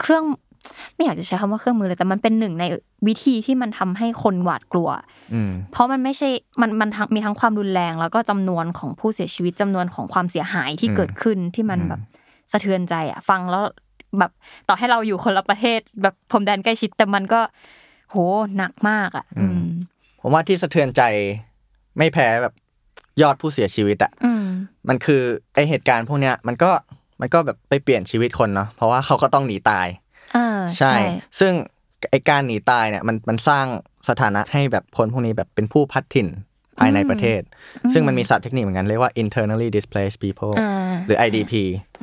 [0.00, 0.24] เครื่อง
[0.94, 2.64] ไม่อยากจะใช้คำว่าเครื่องมือเลย แต่มันเป็นหนึ่งใน
[3.06, 4.88] วิธีที่มันทำให้คนหวาดกลัว
[5.34, 6.28] อืมเพราะมันไม่ใช่
[6.60, 12.00] มันมันทั้งมีทั้งความรุนแรง แล้วก็จำนวนของผู้เสียชีวิตจำนวนของความเสียหายที่อืมเกิดขึ้นที่มันอืมแบบ
[12.52, 13.64] สะเทือนใจอะ ฟังแล้ว
[14.18, 14.30] แบบ
[14.68, 17.40] ต่อให้เราอยู่คนละประเทศ แบบพรมแดนใกล้ชิดแต่มันก็
[18.10, 18.16] โห
[18.56, 19.64] หนักมากอะอืม
[20.20, 21.02] ผมว่าที่สะเทือนใจ
[21.98, 22.54] ไม่แพ้แบบ
[23.22, 24.44] ยอดผู้เสียชีวิตอะอืม
[24.88, 25.22] มันคือ
[25.54, 26.70] ไอเหตุการณ์พวกเนี้ยมันก็
[27.24, 29.86] มันก็แบบไปเปลี่ยนชีวิตคนเนาะเพราะว่าเขาก็ต้องหนีตาย
[30.36, 30.94] อ่าใช่
[31.40, 31.52] ซึ่ง
[32.10, 33.66] ไอการหนีตายเนี่ยมันมันสร้าง
[34.08, 36.28] สถานะให้แบบคนพวกนี้แบบเป็นผู้พัดถิ่น
[36.78, 37.40] ภายในประเทศ
[37.92, 41.52] ซึ่งมันมีศัพท์เทคนิคเหมือนกันเรียกว่า internally displaced people อ่าหรือ IDP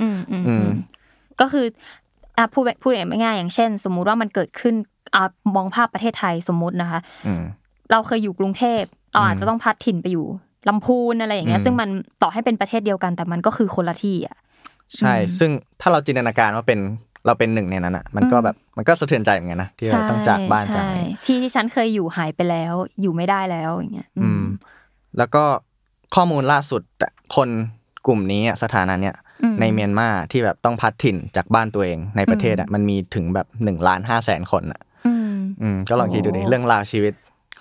[0.01, 0.69] อืมอืมอือืมม
[1.39, 1.65] ก็คือ
[2.37, 4.75] อะพูดพูดง่ายๆอย่างเช่น สมมุติว่ามันเกิดขึ้น
[5.15, 5.23] อะ
[5.55, 7.43] มองภาพประเทศไทยสมมุตินะคะอืม
[7.91, 10.25] เราเคยอยู่กรุงเทพเราอาจจะต้องพัดถิ่นไปอยู่
[10.69, 11.89] ลำพูนอะไรอย่างเงี้อืยมซึ่งมัน
[12.21, 14.37] ต่อให้เป็นประเทศเดียวกันแต่มันก็คือคนละที่อะ
[14.97, 15.51] ใช่ ซึ่ง
[15.81, 16.79] ถ้าเราจินตนาการว่าเป็น
[17.25, 24.43] เราเป็นหนึ่งในนั้นอะ มันก็แบบมันก็สะเทือนใจเหมือนกันนะที่เราต้องจากบ้านจากใช่อะไรที่ที่ฉันเคยอยู่หายไปแล้ว อยู่ไม่ได้แล้วอย่างเงี้ยอืม
[25.17, 25.43] แล้วก็
[26.15, 27.49] ข้อมูลล่าสุดแต่คน
[28.07, 37.13] กลุ่มนี้อะสถานะเนี้ยอืมในเมียนมาที่แบบต้องพัดถิ่นจากบ้านตัวเองในประเทศอะมันมีถึงแบบหนึ่งล้านห้าแสนคนอะอืมอืมก็ลองคิดดูดิโอ้เรื่องราวชีวิต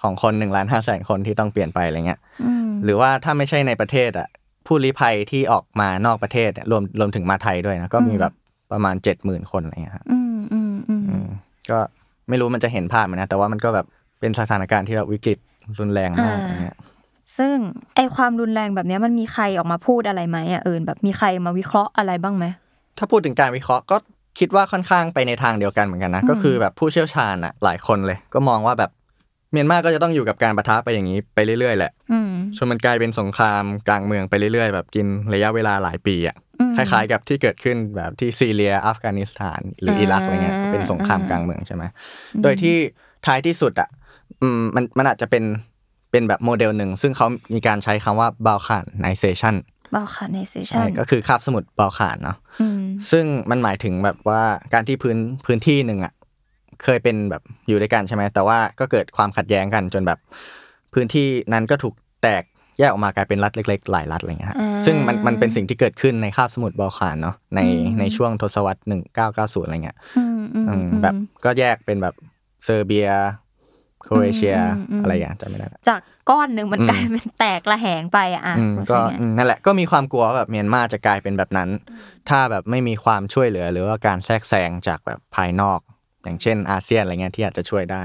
[0.03, 4.29] ของคนหนึ่งล้านห้าแสนคนที่ต้องเปลี่ยนไปอะไรเงี้ยอืมหรือว่าถ้าไม่ใช่ในประเทศอะ
[4.67, 8.33] ผู้ลี้ภัยที่ออกมานอกประเทศเนี่ยรวมรวมถึงมาไทยด้วยนะก็มีแบบ
[8.73, 11.27] ประมาณเจ็ดหมื่นคนอะไรเงี้ยครับอืมอืมอืมอืม
[11.71, 11.79] ก็
[12.29, 13.87] ไม่รู้มันจะเห็นภาพไหมนะ แต่ว่ามันก็แบบ
[14.21, 15.39] เป็นสถานการณ์ที่แบบวิกฤต
[15.81, 16.77] รุนแรงมากอะไรเงี้ย
[17.39, 17.55] ซึ่ง
[17.95, 22.45] ไอความรุนแรงแบบเนี้ยมันมีใครออกมาพูดอะไรไหมอะเอิญแบบมีใครมาวิเคราะห์อะไรบ้างไหม
[22.99, 23.97] ถ้าพูดถึงการวิเคราะห์ก็
[24.39, 28.91] คิดว่าค่อนข้างไปในทางเดียวกันเหมือนกันนะ ก็คือแบบผู้เชี่ยวชาญอะหลายคนเลย ก็มองว่าแบบ
[29.53, 32.20] เมียนมาก็จะต้องอยู่กับการประทะไปอย่างนี้ไปเรื่อยๆแหละอืม
[32.57, 41.85] จนมันกลายเป็นสงครามกลางเมืองไปเรื่อยๆ แบบกินระยะเวลาหลายปีอะอืมคล้ายๆ กับที่เกิดขึ้นแบบที่ซีเรียอัฟกานิสถานหรืออิรักอะไรเงี้ยอ่าเป็นสงครามกลางเมืองใช่ไหม
[42.43, 42.77] โดยที่
[43.27, 43.89] ท้ายที่สุดอะ
[44.43, 45.45] อืมมันมันอาจจะเป็น
[46.11, 49.55] เป็นแบบโมเดลหนึ่ง ซึ่งเขามีการใช้คำว่า Balkanization
[49.95, 54.43] บาคาเนเซชัใช่นก็คือคาบสมุทรบาลข่านเนาะอืมซึ่งมันหมายถึงแบบว่า
[54.75, 56.13] การที่พื้นพื้นที่หนึ่งอะ
[56.85, 60.19] เคยเป็นแบบอยู่ด้วยกันใช่ไหมแต่ว่าก็เกิดความขัดแย้งกันจนแบบ
[60.95, 62.43] พื้นที่นั้นก็ถูก แตก
[62.79, 72.15] แยกออกมากลายเป็นรัฐเล็กๆ หลายรัฐอะไรเงี้ยฮะอ่าซึ่งมันมันเป็นสิ่งที่เกิดขึ้นในคาบสมุทรบาลข่านเนาะในอืมในช่วงทศวรรษหนึ่งเก้าเก้าศูนย์อะไรเงี้ยอืมอืมอืมแบบก็แยกเป็นแบบ
[72.65, 73.09] เซอร์เบีย
[74.03, 81.69] โครเอเชียอืมอืมอะไรอย่างเงี้ยจำไม่ได้ละจากก้อนหนึ่งมันอืมกลายเป็นแตกระแหงไปอะอะอืมรู้สึก็ไงอืมนั่นแหละก็มีความกลัวว่าแบบเมียนมาจะกลายเป็นแบบนั้น
[82.29, 85.81] ถ้าแบบไม่มีความช่วยเหลือ หรือว่าการแทรกแซงจากแบบภายนอก
[86.25, 88.05] อย่างเช่นอาเซียนอะไรเงี้ยที่อาจจะช่วยได้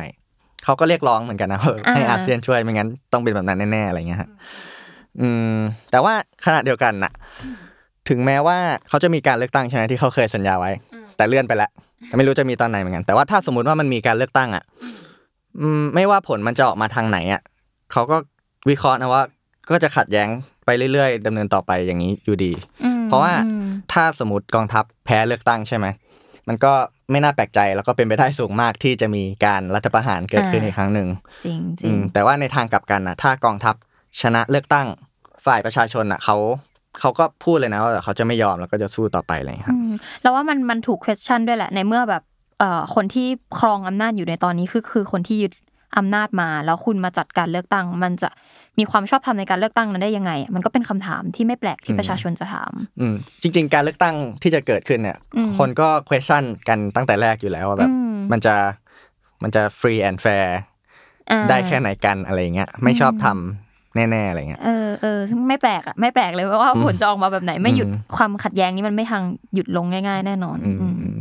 [0.65, 4.29] เขาก็เรียกร้องเหมือนกันนะว่าให้อาเซียนช่วยไม่งั้นต้องเป็นแบบนั้นแน่ๆอะไรเงี้ยฮะ
[5.21, 5.55] อืม
[5.91, 6.13] แต่ว่า
[6.45, 7.11] ขณะเดียวกันน่ะ
[8.09, 8.57] ถึงแม้ว่า
[8.89, 10.71] เขาจะมีการเลือกตั้งใช่ไหมที่เขาเคยสัญญาไว้
[11.17, 11.69] แต่เลื่อนไปแล้ว
[12.07, 14.63] แต่ไม่รู้จะมีตอนไหนเหมือนกัน แต่ว่าถ้าสมมติว่ามันมีการเลือกตั้งอะ
[15.61, 17.41] อืมไม่ว่าผลมันจะออกมาทางไหนอะ
[17.91, 18.17] เขาก็
[18.69, 19.23] วิเคราะห์นะว่า
[19.69, 20.29] ก็จะขัดแย้ง
[20.65, 22.51] ไปเรื่อยๆดำเนินต่อไปอย่างนี้อยู่ดี
[22.83, 25.85] อืมเพราะว่าอืมถ้าสมมติกองทัพแพ้เลือกตั้งใช่ไหม
[26.47, 26.73] มันก็
[27.11, 31.07] ไม่น่าแปลกใจ แล้วก็เป็นไปได้สูงมากที่จะมีการรัฐประหารเกิดขึ้นอีกครั้งหนึ่ง
[31.45, 33.75] จริงจอืริงมแต่ว่าในทางกลับกันนะถ้ากองทัพ
[34.21, 34.87] ชนะเลือกตั้ง
[35.45, 36.37] ฝ่ายประชาชนอะเขา
[36.99, 39.91] เขาก็พูดเลยนะว่าเขาจะไม่ยอมแล้วก็จะสู้ต่อไปอะไรอย่างเลยครับอืม
[40.21, 42.23] แล้วว่ามันมันถูก question ด้วยแหละในเมื่อแบบ
[42.59, 43.27] เอ่อคนที่
[43.59, 45.53] ครองอำนาจอยู่ในตอนนี้คือคือคนที่ยึด
[45.97, 48.29] อำนาจมา แล้วคุณมาจัดการเลือกตั้ง มันจะ
[48.79, 58.55] มีความชอบธรรมในการเลือกตั้งนั้นได้ยังไง มันก็เป็นคำถามที่ไม่แปลกที่ประชาชนจะถามอืมจริง ๆ การเลือกตั้งที่จะเกิดขึ้นเนี่ยอืมคนก็ question กันตั้งแต่แรกอยู่แล้วว่าแบบอืมมันจะ
[59.43, 60.47] มันจะ free and fair
[61.31, 71.17] อ่าได้แค่ไหนกันอะไรเงี้ยไม่ชอบทำแน่ๆอะไรเงี้ยเออเออซึ่งไม่แปลกอะไม่แปลกเลยว่าผลจะออกมาแบบไหนไม่หยุดอืมความขัดแย้งนี้มันไม่ทางหยุดลงง่าย ๆ แน่นอนอืมอืมอืม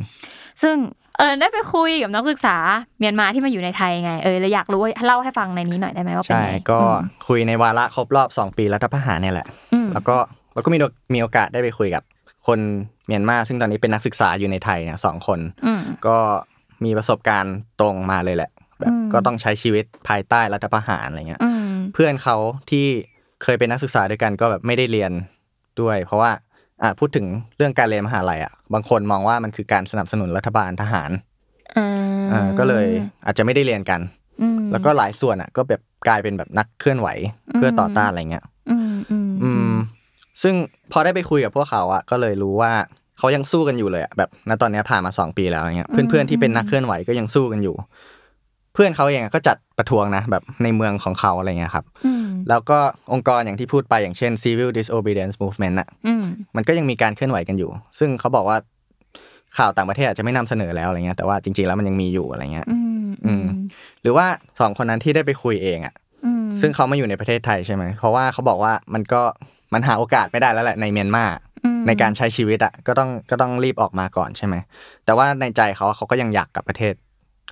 [0.62, 0.76] ซึ่ง
[1.18, 2.56] เออได้ไปคุยกับนักศึกษา
[2.98, 10.16] เมียนมาที่มาอยู่ในไทยไงเออเลยอยากรู้ว่าเล่าให้ฟังในนี้หน่อยได้ไหมว่าเป็นใช่ไงก็อืมคุยในวาระครบรอบ 2 ปีรัฐประหารเนี่ยแหละอืมแล้วก็
[10.54, 12.02] แล้วก็มีโอกมีโอกาสได้ไปคุยกับ
[12.46, 12.58] คน
[13.06, 16.18] เมียนมาซึ่งตอนนี้เป็นนักศึกษาอยู่ในไทยเนี่ยสองคนอืมก็
[16.84, 18.50] มีประสบการณ์ตรงมาเลยแหละ
[18.80, 22.36] แบบอืมก็ต้องใช้ชีวิตภายใต้รัฐประหารอะไรเงี้ยอืมเพื่อนเขา
[22.70, 22.86] ที่
[23.42, 25.12] เคยเป็นนักศึกษาด้วยกันก็แบบไม่ได้เรียน
[25.80, 26.30] ด้วย เพราะว่า
[26.82, 31.10] อะพูดถึงเรื่องการเรียนมหาลัยอะบางคนมองว่ามันคือการสนับสนุนรัฐบาลทหาร
[31.76, 31.88] อ่า
[32.30, 32.86] เออก็เลย
[33.26, 34.00] อาจจะไม่ได้เรียนกัน
[34.42, 37.08] อืมแล้วก็หลายส่วนอะ ก็แบบกลายเป็นแบบนักเคลื่อนไหว
[37.54, 39.74] เพื่อต่อต้านอะไรเงี้ยอืมอืมอืม
[40.42, 40.54] ซึ่ง
[40.92, 42.72] พอได้ไปคุยกับพวกเขาอะก็เลยรู้ว่า
[43.18, 47.76] เขายังสู้กันอยู่เลยอะแบบณตอนเนี้ยผ่านมาสองปีแล้วอย่างเงี้ยเพื่อนๆที่เป็นนักเคลื่อนไหวก็ยังสู้กันอยู่
[48.74, 52.78] เพื่อนเขาเองอะก็จัดประท้วงนะแบบในเมืองของเขาอะไรเงี้ยครับอืมแล้วก็
[53.12, 56.24] องค์กรอย่างที่พูดไปอย่างเช่น Civil Disobedience Movement อะอืม
[56.56, 58.56] มันก็ยังมีการเคลื่อนไหวกันอยู่ ซึ่งเขาบอกว่า
[59.58, 63.44] ข่าวต่างประเทศอาจจะไม่นำเสนอแล้วอะไรเงี้ยแต่ว่าจริง ๆแล้วมันยังมีอยู่อะไรเงี้ยอืมอืม
[64.02, 64.26] หรือว่า
[64.60, 69.22] สองคนนั้นที่ได้ไปคุยเองอะอืมซึ่งเขามาอยู่ในประเทศไทยใช่ไหมเพราะว่าเขาบอกว่ามันก็
[69.74, 71.24] มันหาโอกาสไม่ได้แล้วแหละในเมียนมา
[71.64, 74.54] อืมในการใช้ชีวิตอะก็ต้องก็ต้องรีบออกมาก่อนใช่ไหม
[75.04, 76.94] แต่ว่าในใจเขาอะเขาก็ยังอยากกลับประเทศ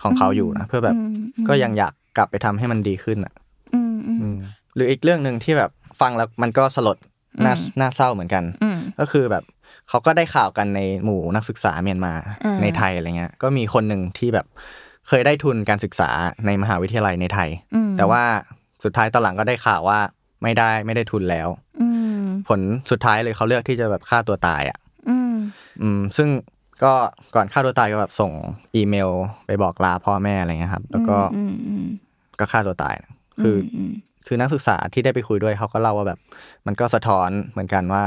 [0.02, 0.98] ของเขาอยู่นะเพื่อแบบม
[1.36, 3.34] อืมก็ยังอยากกลับไปทำให้มันดีขึ้นอะ
[3.74, 4.36] อืมอืมอืม
[4.74, 6.96] หรืออีกเรื่องหนึ่งที่แบบฟังแล้วมันก็สลด
[7.44, 9.44] น่าอืมน่าเศร้าเหมือนกันอืมก็คือแบบ
[9.88, 14.46] เขาก็ได้ข่าวกันในหมู่นักศึกษาเมียนมาอ่าในไทยอะไรเงี้ย ก็มีคนหนึ่งที่แบบ
[15.08, 16.10] เคยได้ทุนการศึกษา
[16.46, 18.22] ในมหาวิทยาลัยในไทยอืมแต่ว่า
[18.84, 19.98] สุดท้ายตอนหลังก็ได้ข่าวว่า
[20.42, 21.48] ไม่ได้ไม่ได้ทุนแล้ว
[21.80, 21.88] อื
[22.22, 22.60] มผล
[22.90, 25.34] สุดท้ายเลยเขาเลือกที่จะแบบฆ่าตัวตายอะอืม
[25.82, 26.28] อืมซึ่ง
[26.84, 26.92] ก็
[27.34, 28.32] ก่อนฆ่าตัวตายก็แบบส่ง
[28.76, 29.10] อีเมล
[29.46, 31.86] ไปบอกลาพ่อแม่อะไรเงี้ยครับ แล้วก็อืมอืม
[32.38, 32.94] ก็ฆ่าตัวตาย
[33.42, 33.92] คืออม
[34.26, 36.18] คือนักศึกษาที่ได้ไปคุยด้วยเขาก็เล่าว่าแบบ
[36.66, 38.04] มันก็สะท้อนเหมือนกันว่า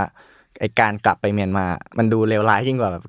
[0.59, 1.65] ไอการกลับไปเมียนมา
[1.97, 3.03] มันดูเลวร้ายยิ่งกว่าแบบ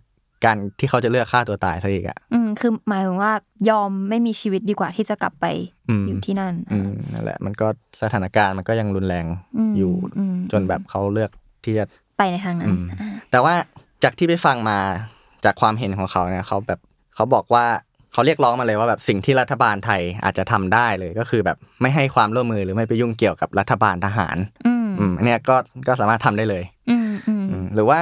[0.44, 3.32] การที่เขาจะเลือกฆ่าตัวตายซะอีกอะอืมคือหมายถึงว่า
[3.70, 5.46] ยอมไม่มีชีวิตดีกว่าที่จะกลับไป
[5.88, 7.66] อืมอยู่ที่นั่นอืมนั่นแหละ มันก็
[8.02, 9.26] สถานการณ์มันก็ยังรุนแรง
[9.70, 11.30] มอยู่อืมจนแบบเขาเลือก
[11.64, 11.84] ที่จะ
[12.18, 12.82] ไปในทางนั้นอืม
[13.30, 13.54] แต่ว่า
[14.04, 14.78] จากที่ไปฟังมา
[15.44, 16.80] จากความเห็นของเขาเนี่ยเขาแบบ
[17.14, 17.64] เขาบอกว่า
[18.12, 25.56] เขาเรียกร้องมาเลยว่าแบบสิ่งที่รัฐบาลไทยอาจจะทำได้เลยก็คือแบบไม่ให้ความร่วมมือหรือไม่ไปยุ่งเกี่ยวกับรัฐบาลทหารอืมอืมอันเนี้ยก็
[25.88, 28.00] ก็สามารถทำได้เลยอืมอืมอืมหรือว่า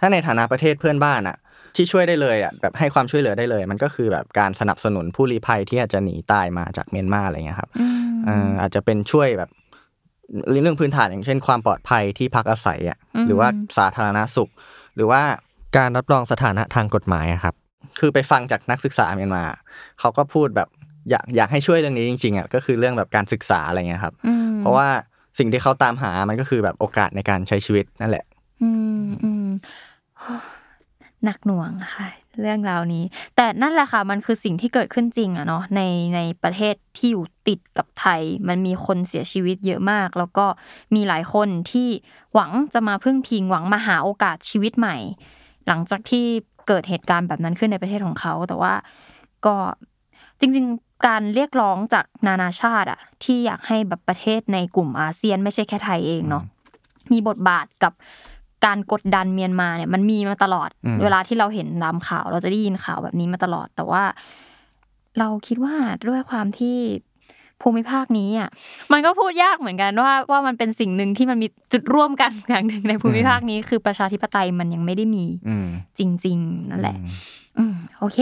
[0.00, 1.36] ถ้าในฐานะประเทศเพื่อนบ้านอะ
[1.76, 9.50] ที่ช่วยได้เลยอะแบบให้ความช่วยเหลือได้เลย มันก็คือแบบการสนับสนุนผู้ลี้ภัยที่อาจจะหนีตายมาจากเมียนมาอะไรเงี้ยครับอืมเอ่ออาจจะเป็นช่วยแบบ
[10.50, 14.50] เรื่องพื้นฐานอย่างเช่นความปลอดภัยที่พักอาศัยอะหรือว่าสาธารณสุข
[14.96, 15.22] หรือว่า
[15.76, 17.54] การรับรองสถานะทางกฎหมายอะครับ
[17.98, 19.44] คือไปฟังจากนักศึกษาเมียนมา
[20.00, 20.68] เขาก็พูดแบบ
[21.10, 24.88] อยากอยากให้ช่วยเรื่องนี้จริงๆอะก็คือเรื่องแบบการศึกษาอะไรเงี้ยครับอืมเพราะว่า
[25.38, 28.24] สิ่งที่เขาตามหามันก็คือแบบโอกาสในการใช้ชีวิตนั่นแหละ
[28.62, 28.70] อื
[29.04, 29.48] มอืม
[31.24, 32.08] หนักหน่วงอะค่ะ
[32.40, 33.04] เรื่องราวนี้
[33.36, 35.80] แต่นั่นแหละค่ะ มันคือสิ่งที่เกิดขึ้นจริงอะเนาะใน
[36.14, 40.46] ในประเทศที่อยู่ติดกับไทย มันมีคนเสียชีวิตเยอะมาก แล้วก็
[40.94, 41.88] มีหลายคนที่
[42.34, 44.96] หวังจะมาพึ่งพิงหวังมาหาโอกาสชีวิตใหม่
[45.68, 46.24] หลังจากที่
[46.68, 48.74] เกิดเหตุการณ์แบบนั้นขึ้นในประเทศของเขา แต่ว่า
[49.46, 49.54] ก็
[50.40, 56.44] จริง ๆ การเรียกร้องจากนานาชาติอะที่อยากให้แบบประเทศในกลุ่มอาเซียน ไม่ใช่แค่ไทยเองเนาะ
[57.12, 57.92] มีบทบาทกับ
[58.64, 64.02] การกดดันเมียนมาเนี่ยมันมีมาตลอดอืมเวลาที่เราเห็นตามข่าว เราจะได้ยินข่าวแบบนี้มาตลอด แต่ว่า
[65.18, 65.74] เราคิดว่า
[66.08, 66.76] ด้วยความที่
[67.62, 68.48] ภูมิภาคนี้อะ
[68.92, 75.66] มันก็พูดยากเหมือนกันว่าว่ามันเป็นสิ่งหนึ่งที่มันมีจุดร่วมกันอย่างหนึ่งในภูมิภาคนี้คือประชาธิปไตยมันยังไม่ได้มีอืม
[75.98, 77.08] จริง ๆ นั่นแหละอืม
[77.58, 78.18] อืมโอเค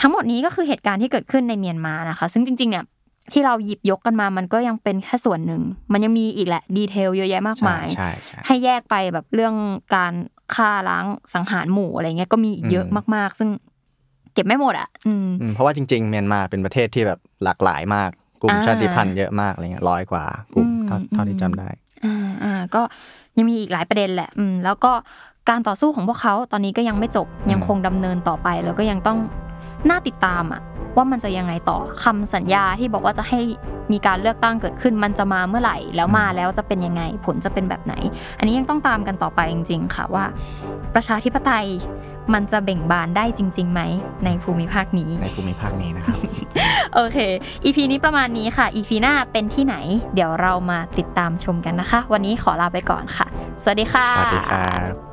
[0.00, 2.84] ทั้งหมดนี้ก็คือเหตุการณ์ที่เกิดขึ้นในเมียนมานะคะ ซึ่งจริง ๆเนี่ย
[3.32, 5.62] ที่เราหยิบยกกันมา มันก็ยังเป็นแค่ส่วนหนึ่ง
[5.92, 9.54] มันยังมีอีกแหละ ดีเทลเยอะแยะมากใช่มายใช่ใช่ให้แยกไปแบบเรื่อง
[9.94, 10.12] การ
[10.54, 11.04] ฆ่าล้าง
[11.34, 13.48] สังหารหมู่อะไรเงี้ย ก็มีอีกเยอะอืมมากๆ ซึ่ง
[14.34, 18.10] เก็บไม่หมดอะอืมอืม เพราะว่าจริง ๆ เมียนมาเป็นประเทศที่แบบหลากหลายมาก
[18.42, 20.24] กลุ่มอ่าชาติพันธุ์เยอะมากอะไรเงี้ยร้อยกว่า
[20.54, 21.68] กลุ่มอืมเท่าเท่าอืมที่จำได้
[22.04, 22.82] อ่าอ่าก็
[23.36, 24.92] ยังมีอีกหลายประเด็นแหละอืมแล้วก็
[25.48, 29.18] การต่อสู้ของพวกเขาตอนนี้ก็ยังไม่จบยังคงดำเนินต่อไป แล้วก็ยังต้อง
[29.88, 30.62] น่าติดตามอะ
[30.96, 33.40] ว่ามันจะยังไงต่อคำสัญญาที่บอกว่าจะให้
[33.92, 37.94] มีการเลือกตั้งเกิดขึ้น มันจะมาเมื่อไหร่ แล้วมาแล้วจะเป็นยังไง ผลจะเป็นแบบไหน
[38.38, 40.24] อันนี้ยังต้องตามกันต่อไปจริง ๆ ค่ะว่า
[40.94, 41.66] ประชาธิปไตย
[42.34, 43.80] มันจะเบ่งบานได้จริงๆไหม
[44.24, 46.16] ในภูมิภาคนี้ ในภูมิภาคนี้นะครับ
[46.94, 47.18] โอเค
[47.64, 49.76] EP นี้ประมาณนี้ค่ะ EP หน้าเป็นที่ไหน
[50.14, 53.26] เดี๋ยวเรามาติดตามชมกันนะคะ วันนี้ขอลาไปก่อนค่ะ
[53.62, 55.09] สวัสดีค่ะ สวัสดีครับ